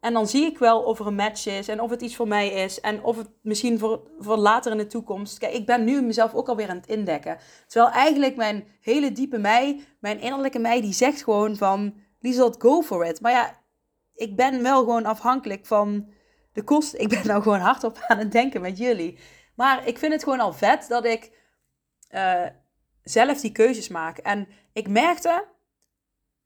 En 0.00 0.12
dan 0.12 0.26
zie 0.26 0.44
ik 0.44 0.58
wel 0.58 0.82
of 0.82 0.98
er 0.98 1.06
een 1.06 1.14
match 1.14 1.46
is 1.46 1.68
en 1.68 1.80
of 1.80 1.90
het 1.90 2.02
iets 2.02 2.16
voor 2.16 2.28
mij 2.28 2.48
is. 2.48 2.80
En 2.80 3.04
of 3.04 3.16
het 3.16 3.30
misschien 3.42 3.78
voor, 3.78 4.10
voor 4.18 4.36
later 4.36 4.72
in 4.72 4.78
de 4.78 4.86
toekomst. 4.86 5.38
Kijk, 5.38 5.52
ik 5.52 5.66
ben 5.66 5.84
nu 5.84 6.02
mezelf 6.02 6.34
ook 6.34 6.48
alweer 6.48 6.68
aan 6.68 6.76
het 6.76 6.86
indekken. 6.86 7.38
Terwijl 7.66 7.92
eigenlijk 7.92 8.36
mijn 8.36 8.66
hele 8.80 9.12
diepe 9.12 9.38
mij, 9.38 9.80
mijn 10.00 10.20
innerlijke 10.20 10.58
mij, 10.58 10.80
die 10.80 10.92
zegt 10.92 11.22
gewoon 11.22 11.56
van... 11.56 12.04
Liesel, 12.20 12.54
go 12.58 12.82
for 12.82 13.06
it. 13.06 13.20
Maar 13.20 13.32
ja, 13.32 13.60
ik 14.14 14.36
ben 14.36 14.62
wel 14.62 14.78
gewoon 14.78 15.04
afhankelijk 15.04 15.66
van 15.66 16.08
de 16.52 16.62
kosten. 16.62 17.00
Ik 17.00 17.08
ben 17.08 17.26
nou 17.26 17.42
gewoon 17.42 17.60
hardop 17.60 17.98
aan 18.06 18.18
het 18.18 18.32
denken 18.32 18.60
met 18.60 18.78
jullie. 18.78 19.18
Maar 19.54 19.86
ik 19.86 19.98
vind 19.98 20.12
het 20.12 20.22
gewoon 20.22 20.40
al 20.40 20.52
vet 20.52 20.88
dat 20.88 21.04
ik 21.04 21.32
uh, 22.10 22.46
zelf 23.02 23.40
die 23.40 23.52
keuzes 23.52 23.88
maak. 23.88 24.18
En 24.18 24.48
ik 24.72 24.88
merkte, 24.88 25.44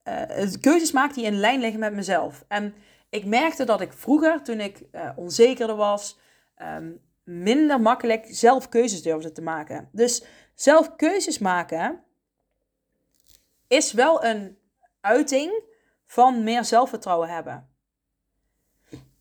uh, 0.04 0.52
keuzes 0.60 0.92
maak 0.92 1.14
die 1.14 1.24
in 1.24 1.40
lijn 1.40 1.60
liggen 1.60 1.80
met 1.80 1.94
mezelf. 1.94 2.44
En 2.48 2.74
ik 3.10 3.24
merkte 3.24 3.64
dat 3.64 3.80
ik 3.80 3.92
vroeger, 3.92 4.42
toen 4.42 4.60
ik 4.60 4.82
uh, 4.92 5.10
onzekerder 5.16 5.76
was, 5.76 6.18
um, 6.62 7.00
minder 7.24 7.80
makkelijk 7.80 8.26
zelf 8.28 8.68
keuzes 8.68 9.02
durfde 9.02 9.32
te 9.32 9.42
maken. 9.42 9.88
Dus 9.92 10.24
zelf 10.54 10.96
keuzes 10.96 11.38
maken 11.38 12.04
is 13.66 13.92
wel 13.92 14.24
een 14.24 14.58
uiting 15.00 15.62
van 16.06 16.44
meer 16.44 16.64
zelfvertrouwen 16.64 17.28
hebben. 17.28 17.68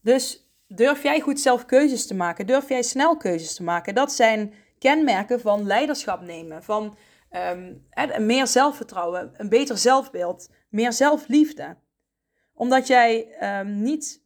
Dus 0.01 0.49
Durf 0.71 1.03
jij 1.03 1.19
goed 1.19 1.39
zelf 1.39 1.65
keuzes 1.65 2.07
te 2.07 2.15
maken? 2.15 2.47
Durf 2.47 2.69
jij 2.69 2.81
snel 2.81 3.17
keuzes 3.17 3.55
te 3.55 3.63
maken? 3.63 3.95
Dat 3.95 4.11
zijn 4.11 4.53
kenmerken 4.79 5.41
van 5.41 5.65
leiderschap 5.65 6.21
nemen, 6.21 6.63
van 6.63 6.97
um, 7.31 7.87
meer 8.25 8.47
zelfvertrouwen, 8.47 9.31
een 9.33 9.49
beter 9.49 9.77
zelfbeeld, 9.77 10.49
meer 10.69 10.93
zelfliefde. 10.93 11.77
Omdat 12.59 12.87
jij 12.87 13.27
um, 13.59 13.81
niet, 13.81 14.21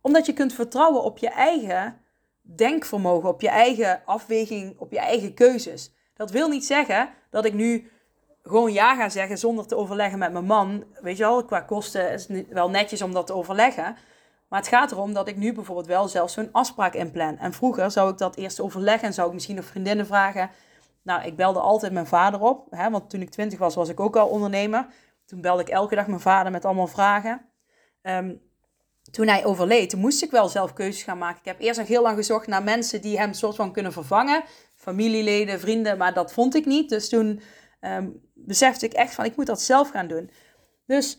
omdat 0.00 0.26
je 0.26 0.32
kunt 0.32 0.52
vertrouwen 0.52 1.02
op 1.02 1.18
je 1.18 1.28
eigen 1.28 2.00
denkvermogen, 2.42 3.28
op 3.28 3.40
je 3.40 3.48
eigen 3.48 4.02
afweging, 4.04 4.78
op 4.78 4.92
je 4.92 4.98
eigen 4.98 5.34
keuzes. 5.34 5.92
Dat 6.14 6.30
wil 6.30 6.48
niet 6.48 6.66
zeggen 6.66 7.08
dat 7.30 7.44
ik 7.44 7.54
nu 7.54 7.90
gewoon 8.42 8.72
ja 8.72 8.94
ga 8.94 9.08
zeggen 9.08 9.38
zonder 9.38 9.66
te 9.66 9.76
overleggen 9.76 10.18
met 10.18 10.32
mijn 10.32 10.44
man. 10.44 10.84
Weet 11.00 11.16
je 11.16 11.22
wel, 11.22 11.44
qua 11.44 11.60
kosten 11.60 12.12
is 12.12 12.28
het 12.28 12.48
wel 12.48 12.70
netjes 12.70 13.02
om 13.02 13.12
dat 13.12 13.26
te 13.26 13.34
overleggen. 13.34 13.96
Maar 14.48 14.58
het 14.58 14.68
gaat 14.68 14.92
erom 14.92 15.12
dat 15.12 15.28
ik 15.28 15.36
nu 15.36 15.52
bijvoorbeeld 15.52 15.86
wel 15.86 16.08
zelf 16.08 16.30
zo'n 16.30 16.52
afspraak 16.52 16.94
inplan. 16.94 17.38
En 17.38 17.52
vroeger 17.52 17.90
zou 17.90 18.10
ik 18.10 18.18
dat 18.18 18.36
eerst 18.36 18.60
overleggen 18.60 19.08
en 19.08 19.14
zou 19.14 19.28
ik 19.28 19.34
misschien 19.34 19.56
nog 19.56 19.64
vriendinnen 19.64 20.06
vragen. 20.06 20.50
Nou, 21.02 21.22
ik 21.22 21.36
belde 21.36 21.60
altijd 21.60 21.92
mijn 21.92 22.06
vader 22.06 22.40
op. 22.40 22.66
Hè, 22.70 22.90
want 22.90 23.10
toen 23.10 23.20
ik 23.20 23.30
twintig 23.30 23.58
was, 23.58 23.74
was 23.74 23.88
ik 23.88 24.00
ook 24.00 24.16
al 24.16 24.28
ondernemer. 24.28 24.86
Toen 25.28 25.40
belde 25.40 25.62
ik 25.62 25.68
elke 25.68 25.94
dag 25.94 26.06
mijn 26.06 26.20
vader 26.20 26.52
met 26.52 26.64
allemaal 26.64 26.86
vragen. 26.86 27.40
Ehm, 28.02 28.34
toen 29.10 29.26
hij 29.28 29.44
overleed, 29.44 29.96
moest 29.96 30.22
ik 30.22 30.30
wel 30.30 30.48
zelf 30.48 30.72
keuzes 30.72 31.02
gaan 31.02 31.18
maken. 31.18 31.38
Ik 31.38 31.44
heb 31.44 31.60
eerst 31.60 31.78
nog 31.78 31.88
heel 31.88 32.02
lang 32.02 32.16
gezocht 32.16 32.46
naar 32.46 32.62
mensen 32.62 33.00
die 33.00 33.18
hem 33.18 33.32
soort 33.32 33.56
van 33.56 33.72
kunnen 33.72 33.92
vervangen. 33.92 34.44
Familieleden, 34.74 35.60
vrienden, 35.60 35.98
maar 35.98 36.14
dat 36.14 36.32
vond 36.32 36.54
ik 36.54 36.66
niet. 36.66 36.88
Dus 36.88 37.08
toen 37.08 37.40
um, 37.80 38.20
besefte 38.34 38.86
ik 38.86 38.92
echt 38.92 39.14
van, 39.14 39.24
ik 39.24 39.36
moet 39.36 39.46
dat 39.46 39.60
zelf 39.60 39.90
gaan 39.90 40.06
doen. 40.06 40.30
Dus 40.86 41.18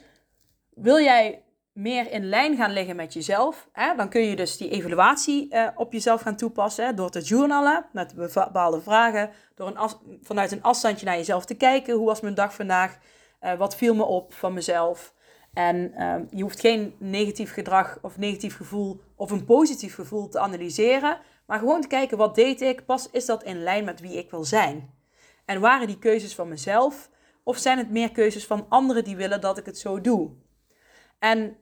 wil 0.73 0.99
jij 0.99 1.43
meer 1.73 2.11
in 2.11 2.29
lijn 2.29 2.55
gaan 2.55 2.73
liggen 2.73 2.95
met 2.95 3.13
jezelf, 3.13 3.69
hè, 3.71 3.95
dan 3.95 4.09
kun 4.09 4.21
je 4.21 4.35
dus 4.35 4.57
die 4.57 4.69
evaluatie 4.69 5.53
uh, 5.53 5.67
op 5.75 5.93
jezelf 5.93 6.21
gaan 6.21 6.35
toepassen. 6.35 6.95
Door 6.95 7.09
te 7.09 7.21
journalen 7.21 7.85
met 7.91 8.15
bepaalde 8.15 8.81
vragen. 8.81 9.29
Door 9.55 9.67
een 9.67 10.19
vanuit 10.21 10.51
een 10.51 10.63
afstandje 10.63 11.05
naar 11.05 11.17
jezelf 11.17 11.45
te 11.45 11.55
kijken. 11.55 11.95
Hoe 11.95 12.05
was 12.05 12.21
mijn 12.21 12.33
dag 12.33 12.53
vandaag? 12.53 12.97
Uh, 13.41 13.57
wat 13.57 13.75
viel 13.75 13.95
me 13.95 14.03
op 14.03 14.33
van 14.33 14.53
mezelf? 14.53 15.13
En 15.53 15.93
uh, 15.97 16.15
je 16.31 16.41
hoeft 16.41 16.59
geen 16.59 16.95
negatief 16.97 17.53
gedrag 17.53 17.99
of 18.01 18.17
negatief 18.17 18.55
gevoel 18.55 19.01
of 19.15 19.31
een 19.31 19.45
positief 19.45 19.95
gevoel 19.95 20.27
te 20.27 20.39
analyseren. 20.39 21.19
Maar 21.45 21.59
gewoon 21.59 21.81
te 21.81 21.87
kijken, 21.87 22.17
wat 22.17 22.35
deed 22.35 22.61
ik? 22.61 22.85
Pas 22.85 23.09
is 23.11 23.25
dat 23.25 23.43
in 23.43 23.63
lijn 23.63 23.85
met 23.85 23.99
wie 23.99 24.17
ik 24.17 24.31
wil 24.31 24.43
zijn? 24.43 24.93
En 25.45 25.59
waren 25.59 25.87
die 25.87 25.99
keuzes 25.99 26.35
van 26.35 26.47
mezelf? 26.47 27.09
Of 27.43 27.57
zijn 27.57 27.77
het 27.77 27.89
meer 27.89 28.11
keuzes 28.11 28.45
van 28.45 28.65
anderen 28.69 29.03
die 29.03 29.15
willen 29.15 29.41
dat 29.41 29.57
ik 29.57 29.65
het 29.65 29.77
zo 29.77 30.01
doe? 30.01 30.31
En 31.19 31.57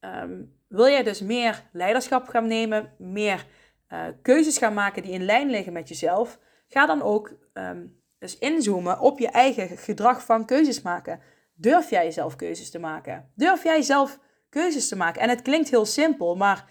um, 0.00 0.56
wil 0.68 0.88
jij 0.88 1.02
dus 1.02 1.20
meer 1.20 1.62
leiderschap 1.72 2.28
gaan 2.28 2.46
nemen, 2.46 2.92
meer 2.98 3.46
uh, 3.88 4.04
keuzes 4.22 4.58
gaan 4.58 4.74
maken 4.74 5.02
die 5.02 5.12
in 5.12 5.24
lijn 5.24 5.50
liggen 5.50 5.72
met 5.72 5.88
jezelf, 5.88 6.38
ga 6.68 6.86
dan 6.86 7.02
ook 7.02 7.32
um, 7.52 8.01
dus 8.22 8.38
inzoomen 8.38 9.00
op 9.00 9.18
je 9.18 9.28
eigen 9.28 9.76
gedrag 9.78 10.24
van 10.24 10.46
keuzes 10.46 10.82
maken. 10.82 11.20
Durf 11.54 11.90
jij 11.90 12.10
zelf 12.10 12.36
keuzes 12.36 12.70
te 12.70 12.78
maken? 12.78 13.30
Durf 13.34 13.62
jij 13.62 13.82
zelf 13.82 14.18
keuzes 14.48 14.88
te 14.88 14.96
maken? 14.96 15.22
En 15.22 15.28
het 15.28 15.42
klinkt 15.42 15.70
heel 15.70 15.86
simpel, 15.86 16.36
maar 16.36 16.68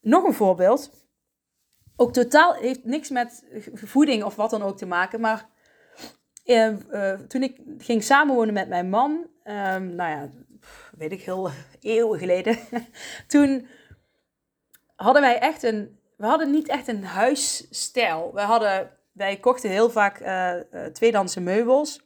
nog 0.00 0.24
een 0.24 0.34
voorbeeld. 0.34 0.90
Ook 1.96 2.12
totaal 2.12 2.54
heeft 2.54 2.84
niks 2.84 3.10
met 3.10 3.44
voeding 3.74 4.24
of 4.24 4.36
wat 4.36 4.50
dan 4.50 4.62
ook 4.62 4.76
te 4.76 4.86
maken, 4.86 5.20
maar 5.20 5.48
uh, 6.44 6.72
uh, 6.90 7.12
toen 7.12 7.42
ik 7.42 7.60
ging 7.78 8.02
samenwonen 8.02 8.54
met 8.54 8.68
mijn 8.68 8.88
man, 8.88 9.10
um, 9.44 9.94
nou 9.94 10.10
ja, 10.10 10.28
weet 10.96 11.12
ik 11.12 11.22
heel 11.22 11.50
eeuwen 11.80 12.18
geleden. 12.18 12.58
Toen 13.26 13.66
hadden 14.96 15.22
wij 15.22 15.38
echt 15.38 15.62
een, 15.62 15.98
we 16.16 16.26
hadden 16.26 16.50
niet 16.50 16.68
echt 16.68 16.88
een 16.88 17.04
huisstijl. 17.04 18.30
We 18.34 18.40
hadden, 18.40 18.99
wij 19.20 19.36
kochten 19.36 19.70
heel 19.70 19.90
vaak 19.90 20.20
uh, 20.20 20.84
tweedehandse 20.92 21.40
meubels. 21.40 21.98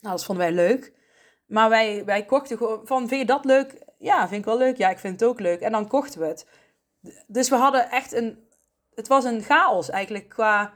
Nou, 0.00 0.14
dat 0.16 0.24
vonden 0.24 0.44
wij 0.44 0.54
leuk. 0.54 0.92
Maar 1.46 1.68
wij, 1.68 2.04
wij 2.04 2.24
kochten 2.24 2.56
gewoon 2.56 2.80
van, 2.86 3.08
vind 3.08 3.20
je 3.20 3.26
dat 3.26 3.44
leuk? 3.44 3.84
Ja, 3.98 4.28
vind 4.28 4.40
ik 4.40 4.44
wel 4.44 4.58
leuk. 4.58 4.76
Ja, 4.76 4.90
ik 4.90 4.98
vind 4.98 5.20
het 5.20 5.28
ook 5.28 5.40
leuk. 5.40 5.60
En 5.60 5.72
dan 5.72 5.88
kochten 5.88 6.20
we 6.20 6.26
het. 6.26 6.46
Dus 7.26 7.48
we 7.48 7.56
hadden 7.56 7.90
echt 7.90 8.12
een, 8.12 8.48
het 8.94 9.08
was 9.08 9.24
een 9.24 9.42
chaos 9.42 9.90
eigenlijk 9.90 10.28
qua, 10.28 10.72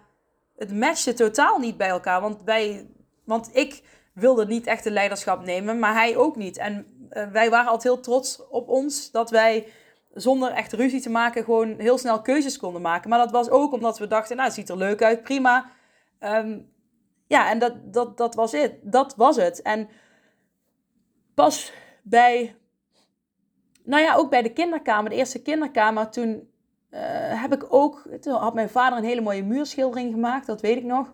het 0.56 0.74
matchte 0.74 1.12
totaal 1.12 1.58
niet 1.58 1.76
bij 1.76 1.88
elkaar. 1.88 2.20
Want 2.20 2.42
wij, 2.44 2.90
want 3.24 3.50
ik 3.52 3.82
wilde 4.14 4.46
niet 4.46 4.66
echt 4.66 4.84
de 4.84 4.90
leiderschap 4.90 5.44
nemen, 5.44 5.78
maar 5.78 5.94
hij 5.94 6.16
ook 6.16 6.36
niet. 6.36 6.56
En 6.56 6.86
uh, 7.10 7.30
wij 7.30 7.50
waren 7.50 7.70
altijd 7.70 7.94
heel 7.94 8.02
trots 8.02 8.48
op 8.48 8.68
ons 8.68 9.10
dat 9.10 9.30
wij 9.30 9.66
zonder 10.12 10.50
echt 10.50 10.72
ruzie 10.72 11.00
te 11.00 11.10
maken 11.10 11.44
gewoon 11.44 11.78
heel 11.78 11.98
snel 11.98 12.22
keuzes 12.22 12.58
konden 12.58 12.82
maken. 12.82 13.10
Maar 13.10 13.18
dat 13.18 13.30
was 13.30 13.50
ook 13.50 13.72
omdat 13.72 13.98
we 13.98 14.06
dachten, 14.06 14.36
nou, 14.36 14.48
het 14.48 14.56
ziet 14.56 14.68
er 14.68 14.76
leuk 14.76 15.02
uit, 15.02 15.22
prima. 15.22 15.70
Um, 16.20 16.72
ja, 17.26 17.50
en 17.50 17.58
dat, 17.58 17.92
dat, 17.92 18.16
dat 18.16 18.34
was 18.34 18.52
het. 18.52 18.74
Dat 18.82 19.16
was 19.16 19.36
het. 19.36 19.62
En 19.62 19.88
pas 21.34 21.72
bij, 22.02 22.56
nou 23.84 24.02
ja, 24.02 24.14
ook 24.14 24.30
bij 24.30 24.42
de 24.42 24.52
kinderkamer, 24.52 25.10
de 25.10 25.16
eerste 25.16 25.42
kinderkamer, 25.42 26.10
toen 26.10 26.50
uh, 26.90 27.00
heb 27.42 27.52
ik 27.52 27.66
ook, 27.68 28.08
toen 28.20 28.34
had 28.34 28.54
mijn 28.54 28.70
vader 28.70 28.98
een 28.98 29.04
hele 29.04 29.20
mooie 29.20 29.44
muurschildering 29.44 30.12
gemaakt, 30.12 30.46
dat 30.46 30.60
weet 30.60 30.76
ik 30.76 30.84
nog. 30.84 31.12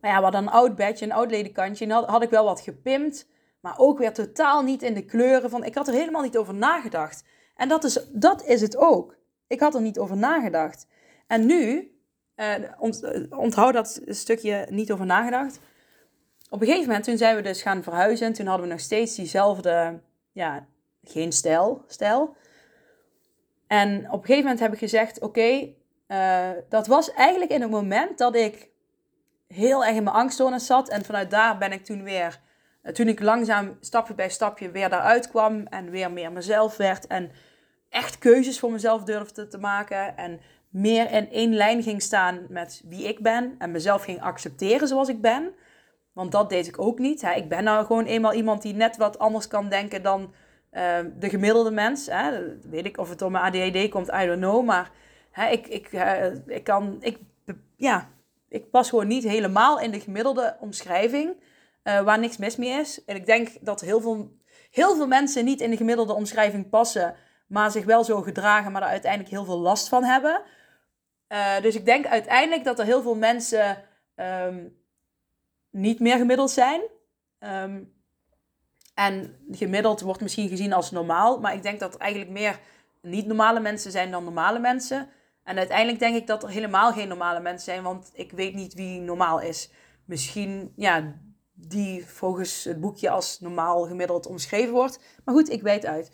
Maar 0.00 0.10
ja, 0.10 0.20
wat 0.20 0.34
een 0.34 0.48
oud 0.48 0.76
bedje, 0.76 1.04
een 1.04 1.12
oud 1.12 1.30
ledikantje. 1.30 1.84
En 1.84 1.90
had 1.90 2.22
ik 2.22 2.30
wel 2.30 2.44
wat 2.44 2.60
gepimpt. 2.60 3.26
Maar 3.60 3.78
ook 3.78 3.98
weer 3.98 4.12
totaal 4.12 4.62
niet 4.62 4.82
in 4.82 4.94
de 4.94 5.04
kleuren 5.04 5.50
van. 5.50 5.64
Ik 5.64 5.74
had 5.74 5.88
er 5.88 5.94
helemaal 5.94 6.22
niet 6.22 6.36
over 6.36 6.54
nagedacht. 6.54 7.24
En 7.54 7.68
dat 7.68 7.84
is, 7.84 8.06
dat 8.12 8.44
is 8.44 8.60
het 8.60 8.76
ook. 8.76 9.16
Ik 9.46 9.60
had 9.60 9.74
er 9.74 9.80
niet 9.80 9.98
over 9.98 10.16
nagedacht. 10.16 10.86
En 11.26 11.46
nu, 11.46 11.92
uh, 12.36 12.54
onthoud 13.30 13.72
dat 13.72 14.00
stukje 14.06 14.66
niet 14.70 14.92
over 14.92 15.06
nagedacht. 15.06 15.60
Op 16.50 16.60
een 16.60 16.66
gegeven 16.66 16.86
moment, 16.86 17.04
toen 17.04 17.16
zijn 17.16 17.36
we 17.36 17.42
dus 17.42 17.62
gaan 17.62 17.82
verhuizen. 17.82 18.32
Toen 18.32 18.46
hadden 18.46 18.66
we 18.66 18.72
nog 18.72 18.82
steeds 18.82 19.14
diezelfde, 19.14 20.00
ja, 20.32 20.66
geen 21.02 21.32
stijl. 21.32 21.84
stijl. 21.86 22.36
En 23.66 23.96
op 24.10 24.20
een 24.20 24.26
gegeven 24.26 24.42
moment 24.42 24.60
heb 24.60 24.72
ik 24.72 24.78
gezegd: 24.78 25.20
Oké, 25.20 25.68
uh, 26.08 26.50
dat 26.68 26.86
was 26.86 27.12
eigenlijk 27.12 27.50
in 27.50 27.60
het 27.60 27.70
moment 27.70 28.18
dat 28.18 28.34
ik 28.34 28.68
heel 29.46 29.84
erg 29.84 29.96
in 29.96 30.02
mijn 30.02 30.16
angststoornis 30.16 30.66
zat. 30.66 30.88
En 30.88 31.04
vanuit 31.04 31.30
daar 31.30 31.58
ben 31.58 31.72
ik 31.72 31.84
toen 31.84 32.02
weer, 32.02 32.40
toen 32.92 33.08
ik 33.08 33.20
langzaam 33.20 33.76
stapje 33.80 34.14
bij 34.14 34.30
stapje 34.30 34.70
weer 34.70 34.88
daaruit 34.88 35.28
kwam 35.28 35.66
en 35.66 35.90
weer 35.90 36.12
meer 36.12 36.32
mezelf 36.32 36.76
werd. 36.76 37.06
En 37.06 37.30
echt 37.88 38.18
keuzes 38.18 38.58
voor 38.58 38.72
mezelf 38.72 39.02
durfde 39.02 39.48
te 39.48 39.58
maken. 39.58 40.16
En 40.16 40.40
meer 40.68 41.10
in 41.10 41.30
één 41.30 41.54
lijn 41.54 41.82
ging 41.82 42.02
staan 42.02 42.46
met 42.48 42.82
wie 42.88 43.08
ik 43.08 43.20
ben. 43.20 43.54
En 43.58 43.70
mezelf 43.70 44.04
ging 44.04 44.20
accepteren 44.20 44.88
zoals 44.88 45.08
ik 45.08 45.20
ben. 45.20 45.54
Want 46.12 46.32
dat 46.32 46.50
deed 46.50 46.66
ik 46.66 46.80
ook 46.80 46.98
niet. 46.98 47.22
Hè. 47.22 47.32
Ik 47.32 47.48
ben 47.48 47.64
nou 47.64 47.86
gewoon 47.86 48.04
eenmaal 48.04 48.32
iemand 48.32 48.62
die 48.62 48.74
net 48.74 48.96
wat 48.96 49.18
anders 49.18 49.48
kan 49.48 49.68
denken 49.68 50.02
dan 50.02 50.34
uh, 50.72 50.98
de 51.18 51.28
gemiddelde 51.28 51.70
mens. 51.70 52.06
Hè. 52.06 52.56
Weet 52.70 52.86
ik 52.86 52.98
of 52.98 53.08
het 53.08 53.18
door 53.18 53.30
mijn 53.30 53.44
ADHD 53.44 53.88
komt, 53.88 54.08
I 54.08 54.26
don't 54.26 54.40
know. 54.40 54.64
Maar 54.64 54.90
hè, 55.30 55.48
ik, 55.48 55.66
ik, 55.66 55.92
uh, 55.92 56.24
ik 56.46 56.64
kan, 56.64 56.96
ik, 57.00 57.18
ja, 57.76 58.08
ik 58.48 58.70
pas 58.70 58.88
gewoon 58.88 59.06
niet 59.06 59.24
helemaal 59.24 59.80
in 59.80 59.90
de 59.90 60.00
gemiddelde 60.00 60.56
omschrijving. 60.60 61.36
Uh, 61.84 62.00
waar 62.00 62.18
niks 62.18 62.36
mis 62.36 62.56
mee 62.56 62.80
is. 62.80 63.04
En 63.04 63.16
ik 63.16 63.26
denk 63.26 63.48
dat 63.60 63.80
heel 63.80 64.00
veel, 64.00 64.36
heel 64.70 64.96
veel 64.96 65.06
mensen 65.06 65.44
niet 65.44 65.60
in 65.60 65.70
de 65.70 65.76
gemiddelde 65.76 66.12
omschrijving 66.12 66.68
passen. 66.68 67.14
Maar 67.46 67.70
zich 67.70 67.84
wel 67.84 68.04
zo 68.04 68.22
gedragen, 68.22 68.72
maar 68.72 68.82
er 68.82 68.88
uiteindelijk 68.88 69.30
heel 69.30 69.44
veel 69.44 69.58
last 69.58 69.88
van 69.88 70.04
hebben. 70.04 70.42
dus 71.62 71.74
ik 71.74 71.84
denk 71.84 72.06
uiteindelijk 72.06 72.64
dat 72.64 72.78
er 72.78 72.84
heel 72.84 73.02
veel 73.02 73.14
mensen 73.14 73.84
um, 74.16 74.76
niet 75.70 76.00
meer 76.00 76.16
gemiddeld 76.16 76.50
zijn. 76.50 76.82
Um, 77.38 77.94
en 78.94 79.36
gemiddeld 79.50 80.00
wordt 80.00 80.20
misschien 80.20 80.48
gezien 80.48 80.72
als 80.72 80.90
normaal, 80.90 81.40
maar 81.40 81.54
ik 81.54 81.62
denk 81.62 81.80
dat 81.80 81.94
er 81.94 82.00
eigenlijk 82.00 82.30
meer 82.30 82.58
niet 83.02 83.26
normale 83.26 83.60
mensen 83.60 83.90
zijn 83.90 84.10
dan 84.10 84.24
normale 84.24 84.58
mensen. 84.58 85.08
En 85.42 85.58
uiteindelijk 85.58 85.98
denk 85.98 86.16
ik 86.16 86.26
dat 86.26 86.42
er 86.42 86.48
helemaal 86.48 86.92
geen 86.92 87.08
normale 87.08 87.40
mensen 87.40 87.64
zijn, 87.64 87.82
want 87.82 88.10
ik 88.12 88.32
weet 88.32 88.54
niet 88.54 88.74
wie 88.74 89.00
normaal 89.00 89.40
is. 89.40 89.70
Misschien, 90.04 90.72
ja, 90.76 91.14
die 91.68 92.06
volgens 92.06 92.64
het 92.64 92.80
boekje 92.80 93.10
als 93.10 93.40
normaal 93.40 93.86
gemiddeld 93.86 94.26
omschreven 94.26 94.72
wordt. 94.72 95.00
Maar 95.24 95.34
goed, 95.34 95.50
ik 95.50 95.62
weet 95.62 95.86
uit. 95.86 96.10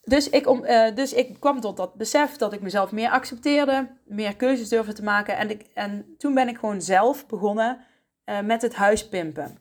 Dus 0.00 0.30
ik, 0.30 0.46
om, 0.46 0.64
uh, 0.64 0.94
dus 0.94 1.12
ik 1.12 1.40
kwam 1.40 1.60
tot 1.60 1.76
dat 1.76 1.94
besef 1.94 2.36
dat 2.36 2.52
ik 2.52 2.60
mezelf 2.60 2.92
meer 2.92 3.10
accepteerde, 3.10 3.88
meer 4.04 4.36
keuzes 4.36 4.68
durfde 4.68 4.92
te 4.92 5.02
maken. 5.02 5.36
En, 5.36 5.50
ik, 5.50 5.66
en 5.74 6.14
toen 6.18 6.34
ben 6.34 6.48
ik 6.48 6.58
gewoon 6.58 6.82
zelf 6.82 7.26
begonnen 7.26 7.84
uh, 8.24 8.40
met 8.40 8.62
het 8.62 8.74
huis 8.74 9.08
pimpen. 9.08 9.58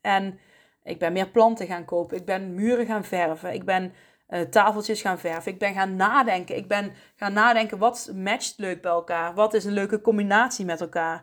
En 0.00 0.38
ik 0.82 0.98
ben 0.98 1.12
meer 1.12 1.28
planten 1.28 1.66
gaan 1.66 1.84
kopen. 1.84 2.16
Ik 2.16 2.24
ben 2.24 2.54
muren 2.54 2.86
gaan 2.86 3.04
verven. 3.04 3.52
Ik 3.52 3.64
ben 3.64 3.92
uh, 4.28 4.40
tafeltjes 4.40 5.00
gaan 5.00 5.18
verven. 5.18 5.52
Ik 5.52 5.58
ben 5.58 5.74
gaan 5.74 5.96
nadenken. 5.96 6.56
Ik 6.56 6.68
ben 6.68 6.92
gaan 7.16 7.32
nadenken 7.32 7.78
wat 7.78 8.10
matcht 8.14 8.58
leuk 8.58 8.82
bij 8.82 8.90
elkaar. 8.90 9.34
Wat 9.34 9.54
is 9.54 9.64
een 9.64 9.72
leuke 9.72 10.00
combinatie 10.00 10.64
met 10.64 10.80
elkaar. 10.80 11.22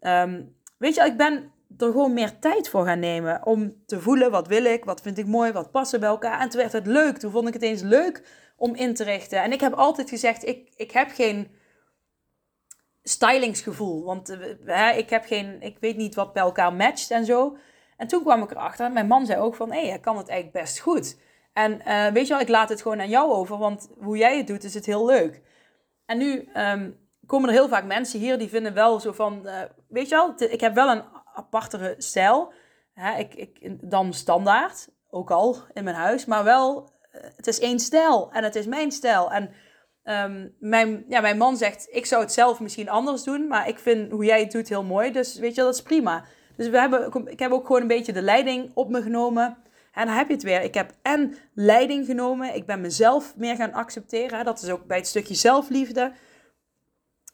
Um, 0.00 0.56
weet 0.78 0.94
je, 0.94 1.04
ik 1.04 1.16
ben 1.16 1.52
er 1.78 1.90
gewoon 1.90 2.12
meer 2.12 2.38
tijd 2.38 2.68
voor 2.68 2.84
gaan 2.84 2.98
nemen. 2.98 3.46
Om 3.46 3.82
te 3.86 4.00
voelen 4.00 4.30
wat 4.30 4.48
wil 4.48 4.64
ik, 4.64 4.84
wat 4.84 5.00
vind 5.00 5.18
ik 5.18 5.26
mooi, 5.26 5.52
wat 5.52 5.70
past 5.70 6.00
bij 6.00 6.08
elkaar. 6.08 6.40
En 6.40 6.48
toen 6.48 6.60
werd 6.60 6.72
het 6.72 6.86
leuk. 6.86 7.18
Toen 7.18 7.30
vond 7.30 7.48
ik 7.48 7.54
het 7.54 7.62
eens 7.62 7.82
leuk 7.82 8.22
om 8.56 8.74
in 8.74 8.94
te 8.94 9.04
richten. 9.04 9.42
En 9.42 9.52
ik 9.52 9.60
heb 9.60 9.72
altijd 9.72 10.08
gezegd, 10.08 10.46
ik, 10.46 10.72
ik 10.76 10.90
heb 10.90 11.10
geen 11.10 11.50
stylingsgevoel. 13.02 14.04
Want 14.04 14.30
uh, 14.66 14.98
ik 14.98 15.10
heb 15.10 15.24
geen, 15.24 15.62
ik 15.62 15.76
weet 15.80 15.96
niet 15.96 16.14
wat 16.14 16.32
bij 16.32 16.42
elkaar 16.42 16.72
matcht 16.72 17.10
en 17.10 17.24
zo. 17.24 17.56
En 17.96 18.06
toen 18.06 18.22
kwam 18.22 18.42
ik 18.42 18.50
erachter, 18.50 18.92
mijn 18.92 19.06
man 19.06 19.26
zei 19.26 19.40
ook 19.40 19.54
van, 19.54 19.72
hé, 19.72 19.98
kan 19.98 20.16
het 20.16 20.28
eigenlijk 20.28 20.64
best 20.64 20.78
goed. 20.78 21.16
En 21.52 21.80
uh, 21.86 22.06
weet 22.06 22.26
je 22.26 22.32
wel, 22.32 22.42
ik 22.42 22.48
laat 22.48 22.68
het 22.68 22.82
gewoon 22.82 23.00
aan 23.00 23.08
jou 23.08 23.32
over, 23.32 23.58
want 23.58 23.90
hoe 23.98 24.16
jij 24.16 24.36
het 24.36 24.46
doet 24.46 24.64
is 24.64 24.74
het 24.74 24.86
heel 24.86 25.06
leuk. 25.06 25.42
En 26.06 26.18
nu 26.18 26.48
um, 26.56 26.98
komen 27.26 27.48
er 27.48 27.54
heel 27.54 27.68
vaak 27.68 27.84
mensen 27.84 28.20
hier 28.20 28.38
die 28.38 28.48
vinden 28.48 28.74
wel 28.74 29.00
zo 29.00 29.12
van, 29.12 29.42
uh, 29.44 29.60
weet 29.88 30.08
je 30.08 30.14
wel, 30.14 30.34
ik 30.50 30.60
heb 30.60 30.74
wel 30.74 30.90
een 30.90 31.02
apartere 31.34 31.94
stijl. 31.98 32.52
Hè, 32.92 33.18
ik, 33.18 33.34
ik, 33.34 33.78
dan 33.90 34.12
standaard, 34.12 34.88
ook 35.10 35.30
al 35.30 35.56
in 35.72 35.84
mijn 35.84 35.96
huis, 35.96 36.24
maar 36.24 36.44
wel, 36.44 36.92
uh, 37.14 37.20
het 37.36 37.46
is 37.46 37.60
één 37.60 37.78
stijl 37.78 38.32
en 38.32 38.44
het 38.44 38.54
is 38.54 38.66
mijn 38.66 38.92
stijl. 38.92 39.32
En 39.32 39.50
um, 40.04 40.54
mijn, 40.58 41.04
ja, 41.08 41.20
mijn 41.20 41.38
man 41.38 41.56
zegt, 41.56 41.88
ik 41.90 42.06
zou 42.06 42.22
het 42.22 42.32
zelf 42.32 42.60
misschien 42.60 42.88
anders 42.88 43.22
doen, 43.22 43.46
maar 43.46 43.68
ik 43.68 43.78
vind 43.78 44.10
hoe 44.10 44.24
jij 44.24 44.40
het 44.40 44.52
doet 44.52 44.68
heel 44.68 44.84
mooi, 44.84 45.12
dus 45.12 45.38
weet 45.38 45.54
je, 45.54 45.60
dat 45.62 45.74
is 45.74 45.82
prima. 45.82 46.24
Dus 46.56 46.68
we 46.68 46.78
hebben, 46.78 47.26
ik 47.26 47.38
heb 47.38 47.52
ook 47.52 47.66
gewoon 47.66 47.80
een 47.80 47.86
beetje 47.86 48.12
de 48.12 48.22
leiding 48.22 48.70
op 48.74 48.90
me 48.90 49.02
genomen. 49.02 49.56
En 49.92 50.06
dan 50.06 50.16
heb 50.16 50.28
je 50.28 50.34
het 50.34 50.42
weer. 50.42 50.62
Ik 50.62 50.74
heb 50.74 50.92
en 51.02 51.36
leiding 51.54 52.06
genomen. 52.06 52.54
Ik 52.54 52.66
ben 52.66 52.80
mezelf 52.80 53.36
meer 53.36 53.56
gaan 53.56 53.72
accepteren. 53.72 54.44
Dat 54.44 54.62
is 54.62 54.70
ook 54.70 54.86
bij 54.86 54.96
het 54.96 55.06
stukje 55.06 55.34
zelfliefde. 55.34 56.12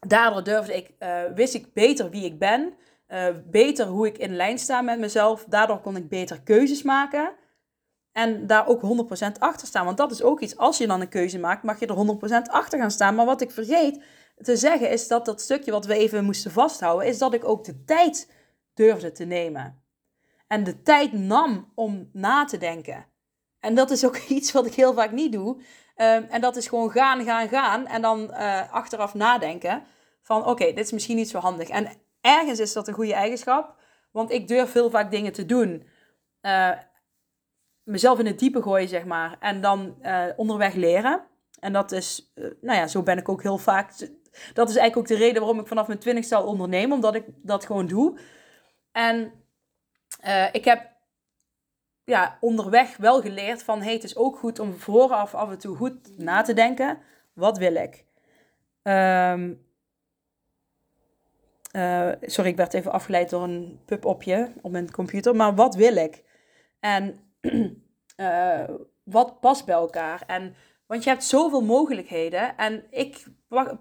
Daardoor 0.07 0.45
durfde 0.45 0.77
ik, 0.77 0.91
uh, 0.99 1.23
wist 1.35 1.55
ik 1.55 1.73
beter 1.73 2.11
wie 2.11 2.25
ik 2.25 2.39
ben. 2.39 2.75
Uh, 3.13 3.27
beter 3.45 3.87
hoe 3.87 4.07
ik 4.07 4.19
in 4.19 4.37
lijn 4.37 4.59
sta 4.59 4.81
met 4.81 4.99
mezelf. 4.99 5.45
Daardoor 5.45 5.81
kon 5.81 5.97
ik 5.97 6.09
beter 6.09 6.43
keuzes 6.43 6.83
maken. 6.83 7.33
En 8.13 8.47
daar 8.47 8.67
ook 8.69 8.83
100% 8.83 9.39
achter 9.39 9.67
staan. 9.67 9.85
Want 9.85 9.97
dat 9.97 10.11
is 10.11 10.23
ook 10.23 10.41
iets. 10.41 10.57
Als 10.57 10.79
je 10.79 10.87
dan 10.87 11.01
een 11.01 11.09
keuze 11.09 11.39
maakt, 11.39 11.63
mag 11.63 11.81
je 11.81 11.87
er 11.87 12.47
100% 12.47 12.51
achter 12.51 12.79
gaan 12.79 12.91
staan. 12.91 13.15
Maar 13.15 13.27
wat 13.27 13.41
ik 13.41 13.51
vergeet 13.51 14.03
te 14.37 14.57
zeggen 14.57 14.91
is 14.91 15.09
dat 15.09 15.25
dat 15.25 15.41
stukje 15.41 15.71
wat 15.71 15.87
we 15.87 15.95
even 15.95 16.25
moesten 16.25 16.51
vasthouden, 16.51 17.07
is 17.07 17.19
dat 17.19 17.35
ik 17.35 17.45
ook 17.45 17.65
de 17.65 17.85
tijd 17.85 18.33
durfde 18.75 19.13
te 19.13 19.25
nemen. 19.25 19.83
En 20.47 20.65
de 20.65 20.83
tijd 20.83 21.13
nam 21.13 21.73
om 21.75 22.09
na 22.13 22.45
te 22.45 22.59
denken. 22.59 23.07
En 23.61 23.75
dat 23.75 23.91
is 23.91 24.05
ook 24.05 24.17
iets 24.39 24.53
wat 24.53 24.67
ik 24.67 24.75
heel 24.75 24.95
vaak 24.95 25.13
niet 25.13 25.33
doe. 25.33 25.63
Ehm, 25.95 26.23
en 26.23 26.41
dat 26.41 26.57
is 26.57 26.69
gewoon 26.69 26.91
gaan, 26.91 27.25
gaan, 27.25 27.49
gaan. 27.49 27.87
En 27.87 28.03
dan 28.03 28.31
uh, 28.31 28.73
achteraf 28.73 29.15
nadenken 29.15 29.83
van 30.23 30.47
oké, 30.47 30.65
dit 30.65 30.79
is 30.79 30.93
misschien 30.93 31.17
niet 31.17 31.29
zo 31.29 31.39
handig. 31.39 31.69
En 31.69 31.89
ergens 32.21 32.59
is 32.59 32.73
dat 32.73 32.89
een 32.89 32.95
goede 32.95 33.15
eigenschap. 33.15 33.79
Want 34.11 34.31
ik 34.31 34.49
durf 34.49 34.73
heel 34.73 34.91
vaak 34.91 35.11
dingen 35.11 35.33
te 35.33 35.47
doen. 35.47 35.89
Uh, 36.43 36.73
mezelf 37.83 38.19
in 38.19 38.27
het 38.27 38.39
diepe 38.39 38.63
gooien, 38.63 38.89
zeg 38.89 39.05
maar. 39.05 39.37
En 39.41 39.61
dan 39.61 39.97
uh, 40.03 40.25
onderweg 40.37 40.75
leren. 40.75 41.27
En 41.61 41.73
dat 41.73 41.93
is, 41.93 42.33
nou 42.61 42.79
ja, 42.79 42.87
zo 42.87 43.03
ben 43.03 43.19
ik 43.19 43.29
ook 43.29 43.43
heel 43.43 43.59
vaak. 43.59 43.91
Dat 44.53 44.69
is 44.69 44.77
eigenlijk 44.77 44.97
ook 44.97 45.07
de 45.07 45.25
reden 45.25 45.41
waarom 45.41 45.61
ik 45.61 45.67
vanaf 45.67 45.87
mijn 45.87 45.99
twintigste 45.99 46.37
al 46.37 46.47
onderneem. 46.47 46.93
Omdat 46.93 47.15
ik 47.15 47.25
dat 47.37 47.67
gewoon 47.67 47.87
doe. 47.87 48.19
En 48.93 49.33
ik 50.53 50.65
heb 50.65 50.91
ja, 52.05 52.39
onderweg 52.41 52.97
wel 52.97 53.21
geleerd 53.21 53.63
van... 53.63 53.83
Hey, 53.83 53.93
het 53.93 54.05
is 54.05 54.17
ook 54.17 54.39
goed 54.39 54.59
om 54.59 54.79
vooraf 54.79 55.35
af 55.35 55.51
en 55.51 55.59
toe 55.59 55.77
goed 55.77 56.19
na 56.19 56.43
te 56.43 56.53
denken. 56.53 56.99
Wat 57.33 57.59
wil 57.59 57.75
ik? 57.75 58.05
Um, 58.83 59.69
uh, 61.77 62.11
sorry, 62.21 62.51
ik 62.51 62.57
werd 62.57 62.75
even 62.75 62.93
afgeleid 62.93 63.31
door 63.31 63.43
een 63.43 63.81
pub-opje 63.87 64.53
op 64.63 64.71
mijn 64.71 64.91
computer. 64.91 65.37
Maar 65.37 65.55
wat 65.55 65.75
wil 65.75 65.97
ik? 65.97 66.23
En 66.81 67.21
uh, 68.17 68.65
wat 69.05 69.41
past 69.41 69.65
bij 69.65 69.75
elkaar? 69.75 70.23
En, 70.27 70.55
want 70.87 71.05
je 71.05 71.11
hebt 71.11 71.25
zoveel 71.25 71.63
mogelijkheden. 71.63 72.57
En 72.57 72.85
ik 72.91 73.27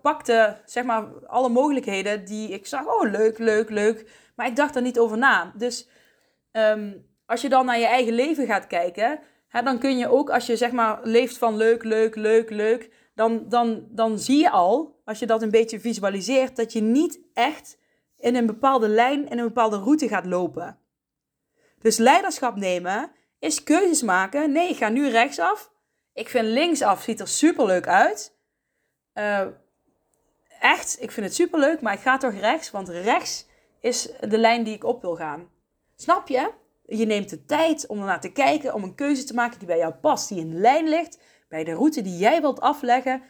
pakte 0.01 0.57
zeg 0.65 0.83
maar 0.83 1.27
alle 1.27 1.49
mogelijkheden 1.49 2.25
die 2.25 2.49
ik 2.49 2.67
zag. 2.67 2.85
Oh, 2.85 3.11
leuk, 3.11 3.37
leuk, 3.37 3.69
leuk. 3.69 4.11
Maar 4.35 4.47
ik 4.47 4.55
dacht 4.55 4.75
er 4.75 4.81
niet 4.81 4.99
over 4.99 5.17
na. 5.17 5.53
Dus 5.55 5.89
um, 6.51 7.05
als 7.25 7.41
je 7.41 7.49
dan 7.49 7.65
naar 7.65 7.79
je 7.79 7.85
eigen 7.85 8.13
leven 8.13 8.45
gaat 8.45 8.67
kijken, 8.67 9.19
hè, 9.47 9.61
dan 9.61 9.79
kun 9.79 9.97
je 9.97 10.09
ook, 10.09 10.29
als 10.29 10.45
je 10.45 10.55
zeg 10.55 10.71
maar 10.71 10.99
leeft 11.03 11.37
van 11.37 11.57
leuk, 11.57 11.83
leuk, 11.83 12.15
leuk, 12.15 12.49
leuk, 12.49 12.89
dan, 13.15 13.49
dan, 13.49 13.87
dan 13.89 14.19
zie 14.19 14.39
je 14.39 14.49
al, 14.49 15.01
als 15.05 15.19
je 15.19 15.25
dat 15.25 15.41
een 15.41 15.51
beetje 15.51 15.79
visualiseert, 15.79 16.55
dat 16.55 16.73
je 16.73 16.81
niet 16.81 17.19
echt 17.33 17.78
in 18.19 18.35
een 18.35 18.45
bepaalde 18.45 18.87
lijn, 18.87 19.29
in 19.29 19.37
een 19.37 19.47
bepaalde 19.47 19.77
route 19.77 20.07
gaat 20.07 20.25
lopen. 20.25 20.77
Dus 21.81 21.97
leiderschap 21.97 22.55
nemen 22.55 23.11
is 23.39 23.63
keuzes 23.63 24.01
maken. 24.01 24.51
Nee, 24.51 24.69
ik 24.69 24.77
ga 24.77 24.89
nu 24.89 25.09
rechtsaf. 25.09 25.71
Ik 26.13 26.29
vind 26.29 26.45
linksaf 26.45 27.01
ziet 27.01 27.19
er 27.19 27.27
super 27.27 27.65
leuk 27.65 27.87
uit. 27.87 28.37
Uh, 29.13 29.47
echt, 30.59 31.01
ik 31.01 31.11
vind 31.11 31.25
het 31.25 31.35
super 31.35 31.59
leuk, 31.59 31.81
maar 31.81 31.93
ik 31.93 31.99
ga 31.99 32.17
toch 32.17 32.33
rechts, 32.33 32.71
want 32.71 32.89
rechts 32.89 33.47
is 33.79 34.09
de 34.19 34.37
lijn 34.37 34.63
die 34.63 34.75
ik 34.75 34.83
op 34.83 35.01
wil 35.01 35.15
gaan. 35.15 35.49
Snap 35.95 36.27
je? 36.27 36.51
Je 36.85 37.05
neemt 37.05 37.29
de 37.29 37.45
tijd 37.45 37.87
om 37.87 37.99
ernaar 37.99 38.21
te 38.21 38.31
kijken, 38.31 38.73
om 38.73 38.83
een 38.83 38.95
keuze 38.95 39.23
te 39.23 39.33
maken 39.33 39.59
die 39.59 39.67
bij 39.67 39.77
jou 39.77 39.93
past, 39.93 40.29
die 40.29 40.39
in 40.39 40.59
lijn 40.59 40.87
ligt 40.87 41.19
bij 41.47 41.63
de 41.63 41.73
route 41.73 42.01
die 42.01 42.17
jij 42.17 42.41
wilt 42.41 42.61
afleggen 42.61 43.23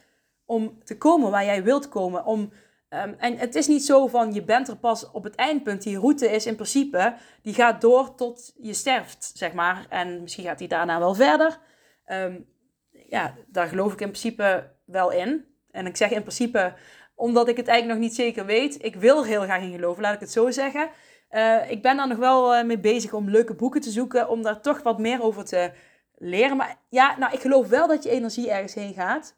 om 0.45 0.83
te 0.83 0.97
komen 0.97 1.31
waar 1.31 1.45
jij 1.45 1.63
wilt 1.63 1.89
komen, 1.89 2.25
om 2.25 2.51
Ehm, 2.89 3.13
en 3.17 3.37
het 3.37 3.55
is 3.55 3.67
niet 3.67 3.85
zo 3.85 4.07
van 4.07 4.33
je 4.33 4.43
bent 4.43 4.67
er 4.67 4.77
pas 4.77 5.11
op 5.11 5.23
het 5.23 5.35
eindpunt. 5.35 5.83
Die 5.83 5.99
route 5.99 6.31
is 6.31 6.45
in 6.45 6.55
principe, 6.55 7.15
die 7.41 7.53
gaat 7.53 7.81
door 7.81 8.15
tot 8.15 8.53
je 8.57 8.73
sterft, 8.73 9.31
zeg 9.33 9.53
maar. 9.53 9.85
En 9.89 10.21
misschien 10.21 10.43
gaat 10.43 10.57
die 10.57 10.67
daarna 10.67 10.99
wel 10.99 11.13
verder. 11.13 11.59
Um, 12.05 12.47
ja, 12.91 13.35
daar 13.47 13.67
geloof 13.67 13.93
ik 13.93 14.01
in 14.01 14.07
principe 14.07 14.71
wel 14.85 15.11
in. 15.11 15.45
En 15.71 15.85
ik 15.85 15.97
zeg 15.97 16.11
in 16.11 16.21
principe 16.21 16.73
omdat 17.15 17.47
ik 17.47 17.57
het 17.57 17.67
eigenlijk 17.67 17.99
nog 17.99 18.09
niet 18.09 18.17
zeker 18.17 18.45
weet. 18.45 18.83
Ik 18.83 18.95
wil 18.95 19.25
heel 19.25 19.41
graag 19.41 19.61
in 19.61 19.71
geloven, 19.71 20.01
laat 20.01 20.13
ik 20.13 20.19
het 20.19 20.31
zo 20.31 20.51
zeggen. 20.51 20.89
Uh, 21.31 21.71
ik 21.71 21.81
ben 21.81 21.97
daar 21.97 22.07
nog 22.07 22.17
wel 22.17 22.55
uh, 22.55 22.63
mee 22.63 22.79
bezig 22.79 23.13
om 23.13 23.29
leuke 23.29 23.53
boeken 23.53 23.81
te 23.81 23.89
zoeken, 23.89 24.29
om 24.29 24.41
daar 24.41 24.61
toch 24.61 24.81
wat 24.81 24.99
meer 24.99 25.21
over 25.21 25.45
te 25.45 25.71
leren. 26.17 26.57
Maar 26.57 26.77
ja, 26.89 27.17
nou, 27.17 27.33
ik 27.33 27.39
geloof 27.39 27.67
wel 27.67 27.87
dat 27.87 28.03
je 28.03 28.09
energie 28.09 28.51
ergens 28.51 28.73
heen 28.73 28.93
gaat. 28.93 29.35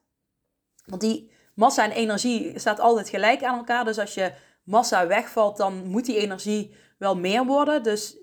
Want 0.85 1.01
die 1.01 1.31
massa 1.53 1.83
en 1.83 1.91
energie 1.91 2.59
staat 2.59 2.79
altijd 2.79 3.09
gelijk 3.09 3.43
aan 3.43 3.57
elkaar. 3.57 3.85
Dus 3.85 3.97
als 3.99 4.13
je 4.13 4.31
massa 4.63 5.07
wegvalt, 5.07 5.57
dan 5.57 5.87
moet 5.87 6.05
die 6.05 6.17
energie 6.17 6.75
wel 6.97 7.17
meer 7.17 7.45
worden. 7.45 7.83
Dus 7.83 8.17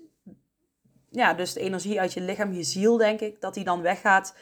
ja, 1.11 1.33
dus 1.33 1.53
de 1.53 1.59
energie 1.59 1.99
uit 1.99 2.13
je 2.13 2.21
lichaam, 2.21 2.53
je 2.53 2.63
ziel, 2.63 2.97
denk 2.97 3.19
ik, 3.19 3.41
dat 3.41 3.53
die 3.53 3.63
dan 3.63 3.81
weggaat 3.81 4.35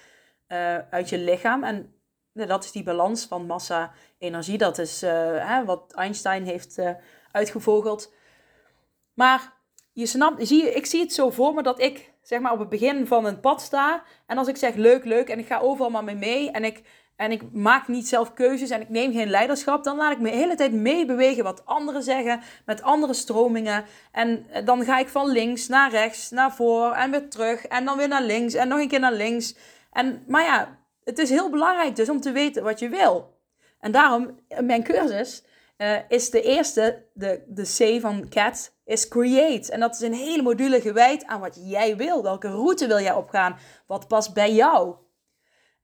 uh, 0.47 0.77
uit 0.89 1.09
je 1.09 1.17
lichaam. 1.17 1.63
En 1.63 1.93
dat 2.33 2.63
is 2.63 2.71
die 2.71 2.83
balans 2.83 3.25
van 3.25 3.45
massa-energie. 3.45 4.57
Dat 4.57 4.77
is 4.77 5.01
hè, 5.01 5.65
wat 5.65 5.93
Einstein 5.93 6.43
heeft 6.43 6.77
uh, 6.77 6.91
uitgevogeld. 7.31 8.13
Maar 9.13 9.53
je 9.93 10.05
snapt, 10.05 10.47
zie, 10.47 10.73
ik 10.73 10.85
zie 10.85 11.01
het 11.01 11.13
zo 11.13 11.29
voor 11.29 11.53
me 11.53 11.63
dat 11.63 11.81
ik 11.81 12.13
zeg 12.21 12.39
maar 12.39 12.51
op 12.51 12.59
het 12.59 12.69
begin 12.69 13.07
van 13.07 13.25
een 13.25 13.39
pad 13.39 13.61
sta. 13.61 14.03
En 14.25 14.37
als 14.37 14.47
ik 14.47 14.57
zeg 14.57 14.75
leuk, 14.75 15.05
leuk 15.05 15.29
en 15.29 15.39
ik 15.39 15.47
ga 15.47 15.59
overal 15.59 15.89
maar 15.89 16.03
mee 16.03 16.15
mee 16.15 16.51
en 16.51 16.63
ik, 16.63 16.83
en 17.17 17.31
ik 17.31 17.41
maak 17.51 17.87
niet 17.87 18.07
zelf 18.07 18.33
keuzes 18.33 18.69
en 18.69 18.81
ik 18.81 18.89
neem 18.89 19.11
geen 19.11 19.29
leiderschap, 19.29 19.83
dan 19.83 19.97
laat 19.97 20.11
ik 20.11 20.19
me 20.19 20.29
de 20.29 20.35
hele 20.35 20.55
tijd 20.55 20.73
meebewegen 20.73 21.43
wat 21.43 21.65
anderen 21.65 22.03
zeggen 22.03 22.41
met 22.65 22.81
andere 22.81 23.13
stromingen. 23.13 23.85
En 24.11 24.45
dan 24.65 24.83
ga 24.83 24.99
ik 24.99 25.07
van 25.07 25.27
links 25.27 25.67
naar 25.67 25.91
rechts, 25.91 26.29
naar 26.29 26.55
voor 26.55 26.91
en 26.91 27.11
weer 27.11 27.29
terug 27.29 27.65
en 27.65 27.85
dan 27.85 27.97
weer 27.97 28.07
naar 28.07 28.23
links 28.23 28.53
en 28.53 28.67
nog 28.67 28.79
een 28.79 28.87
keer 28.87 28.99
naar 28.99 29.13
links. 29.13 29.55
En, 29.91 30.23
maar 30.27 30.43
ja, 30.43 30.77
het 31.03 31.19
is 31.19 31.29
heel 31.29 31.49
belangrijk 31.49 31.95
dus 31.95 32.09
om 32.09 32.21
te 32.21 32.31
weten 32.31 32.63
wat 32.63 32.79
je 32.79 32.89
wil. 32.89 33.35
En 33.79 33.91
daarom, 33.91 34.39
mijn 34.61 34.83
cursus 34.83 35.43
uh, 35.77 35.97
is 36.07 36.29
de 36.29 36.41
eerste, 36.41 37.05
de, 37.13 37.43
de 37.47 37.63
C 37.63 38.01
van 38.01 38.29
CAT, 38.29 38.75
is 38.85 39.07
create. 39.07 39.71
En 39.71 39.79
dat 39.79 39.95
is 39.95 40.01
een 40.01 40.13
hele 40.13 40.41
module 40.41 40.81
gewijd 40.81 41.25
aan 41.25 41.39
wat 41.39 41.59
jij 41.63 41.95
wil. 41.95 42.23
Welke 42.23 42.47
route 42.47 42.87
wil 42.87 42.99
jij 42.99 43.13
opgaan? 43.13 43.57
Wat 43.87 44.07
past 44.07 44.33
bij 44.33 44.53
jou? 44.53 44.95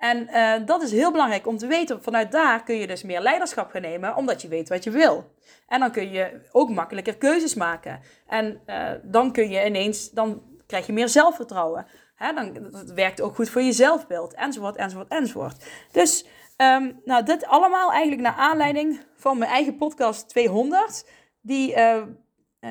En 0.03 0.27
uh, 0.29 0.67
dat 0.67 0.81
is 0.81 0.91
heel 0.91 1.11
belangrijk 1.11 1.47
om 1.47 1.57
te 1.57 1.67
weten. 1.67 2.03
Vanuit 2.03 2.31
daar 2.31 2.63
kun 2.63 2.75
je 2.75 2.87
dus 2.87 3.03
meer 3.03 3.21
leiderschap 3.21 3.71
gaan 3.71 3.81
nemen, 3.81 4.15
omdat 4.15 4.41
je 4.41 4.47
weet 4.47 4.69
wat 4.69 4.83
je 4.83 4.89
wil. 4.89 5.31
En 5.67 5.79
dan 5.79 5.91
kun 5.91 6.11
je 6.11 6.41
ook 6.51 6.69
makkelijker 6.69 7.17
keuzes 7.17 7.53
maken. 7.53 8.01
En 8.27 8.61
uh, 8.65 8.91
dan 9.03 9.31
kun 9.31 9.49
je 9.49 9.65
ineens, 9.65 10.11
dan 10.11 10.41
krijg 10.67 10.85
je 10.85 10.93
meer 10.93 11.09
zelfvertrouwen. 11.09 11.85
Hè, 12.15 12.33
dan, 12.33 12.53
dat 12.71 12.91
werkt 12.91 13.21
ook 13.21 13.35
goed 13.35 13.49
voor 13.49 13.61
je 13.61 13.71
zelfbeeld, 13.71 14.33
enzovoort, 14.33 14.75
enzovoort, 14.75 15.07
enzovoort. 15.07 15.65
Dus 15.91 16.25
um, 16.57 17.01
nou, 17.05 17.23
dit 17.23 17.45
allemaal 17.45 17.91
eigenlijk 17.91 18.21
naar 18.21 18.35
aanleiding 18.35 19.05
van 19.15 19.37
mijn 19.37 19.51
eigen 19.51 19.75
podcast 19.75 20.29
200, 20.29 21.09
die 21.41 21.75
uh, 21.75 22.03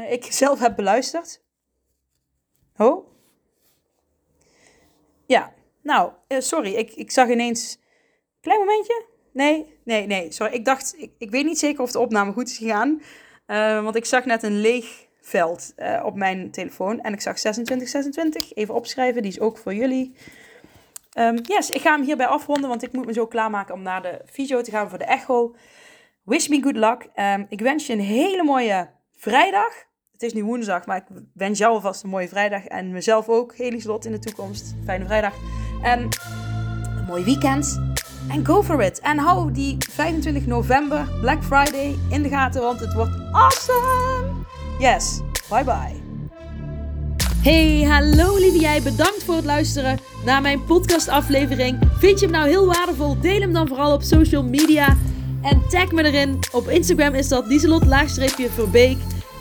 ik 0.09 0.25
zelf 0.25 0.61
heb 0.61 0.77
beluisterd. 0.77 1.43
Oh? 2.77 3.07
Ja, 5.27 5.53
nou, 5.83 6.13
uh, 6.29 6.41
sorry, 6.41 6.75
ik, 6.75 6.93
ik 6.95 7.11
zag 7.11 7.29
ineens... 7.29 7.81
Klein 8.41 8.59
momentje? 8.59 9.05
Nee, 9.33 9.79
nee, 9.85 10.07
nee, 10.07 10.33
sorry. 10.33 10.53
Ik 10.53 10.65
dacht, 10.65 10.95
ik, 10.99 11.11
ik 11.19 11.31
weet 11.31 11.45
niet 11.45 11.59
zeker 11.59 11.83
of 11.83 11.93
de 11.93 11.99
opname 11.99 12.33
goed 12.33 12.49
is 12.49 12.59
gegaan. 12.59 13.03
want 13.83 13.97
ik 13.97 14.05
zag 14.05 14.25
net 14.25 14.43
een 14.43 14.61
leeg 14.61 15.11
veld 15.23 15.73
uh, 15.77 16.03
op 16.05 16.15
mijn 16.15 16.51
telefoon. 16.51 17.01
En 17.01 17.13
ik 17.13 17.21
zag 17.21 17.37
2626. 17.37 18.55
Even 18.55 18.75
opschrijven, 18.75 19.23
die 19.23 19.31
is 19.31 19.41
ook 19.41 19.59
voor 19.59 19.75
jullie. 19.75 20.15
Um, 21.19 21.39
yes, 21.43 21.71
ik 21.71 21.81
ga 21.81 21.93
hem 21.93 22.03
hierbij 22.03 22.27
afronden, 22.27 22.69
want 22.69 22.83
ik 22.83 22.93
moet 22.93 23.07
me 23.07 23.13
zo 23.13 23.27
klaarmaken 23.27 23.75
om 23.75 23.83
naar 23.83 24.03
de 24.03 24.21
fysio 24.27 24.61
te 24.61 24.71
gaan 24.71 24.89
voor 24.89 24.99
de 24.99 25.05
echo. 25.05 25.55
Wish 26.25 26.49
me 26.49 26.63
good 26.63 26.77
luck. 26.77 27.09
Um, 27.17 27.47
ik 27.49 27.61
wens 27.61 27.87
je 27.87 27.93
een 27.93 28.01
hele 28.01 28.43
mooie 28.43 28.91
vrijdag. 29.17 29.73
Het 30.13 30.23
is 30.23 30.33
nu 30.33 30.45
woensdag, 30.45 30.87
maar 30.87 30.97
ik 30.97 31.25
wens 31.35 31.59
jou 31.59 31.73
alvast 31.73 32.03
een 32.03 32.11
mooie 32.11 32.29
vrijdag. 32.29 32.65
En 32.65 32.91
mezelf 32.91 33.29
ook, 33.29 33.55
Slot 33.57 34.05
in 34.05 34.13
de 34.13 34.19
toekomst. 34.19 34.75
Fijne 34.85 35.05
vrijdag. 35.05 35.62
En 35.83 36.09
een 36.99 37.05
mooi 37.07 37.25
weekend. 37.25 37.81
En 38.29 38.47
go 38.47 38.63
for 38.63 38.83
it. 38.83 39.01
En 39.01 39.19
hou 39.19 39.53
die 39.53 39.77
25 39.91 40.47
november, 40.47 41.09
Black 41.21 41.45
Friday, 41.45 41.99
in 42.11 42.23
de 42.23 42.29
gaten, 42.29 42.63
want 42.63 42.81
het 42.81 42.95
wordt 42.95 43.13
awesome. 43.33 44.45
Yes, 44.79 45.21
bye 45.49 45.65
bye. 45.65 46.01
Hey, 47.43 47.83
hallo 47.83 48.37
lieve 48.37 48.59
jij. 48.59 48.83
Bedankt 48.83 49.25
voor 49.25 49.35
het 49.35 49.45
luisteren 49.45 49.99
naar 50.25 50.43
mijn 50.43 50.65
podcastaflevering. 50.65 51.79
Vind 51.99 52.21
je 52.21 52.27
hem 52.27 52.35
nou 52.35 52.49
heel 52.49 52.67
waardevol? 52.67 53.21
Deel 53.21 53.41
hem 53.41 53.53
dan 53.53 53.69
vooral 53.69 53.93
op 53.93 54.03
social 54.03 54.45
media. 54.45 54.97
En 55.43 55.63
tag 55.69 55.93
me 55.93 56.05
erin. 56.05 56.39
Op 56.53 56.69
Instagram 56.69 57.15
is 57.15 57.29
dat 57.29 57.47
Lieselot-Verbeek. 57.47 58.97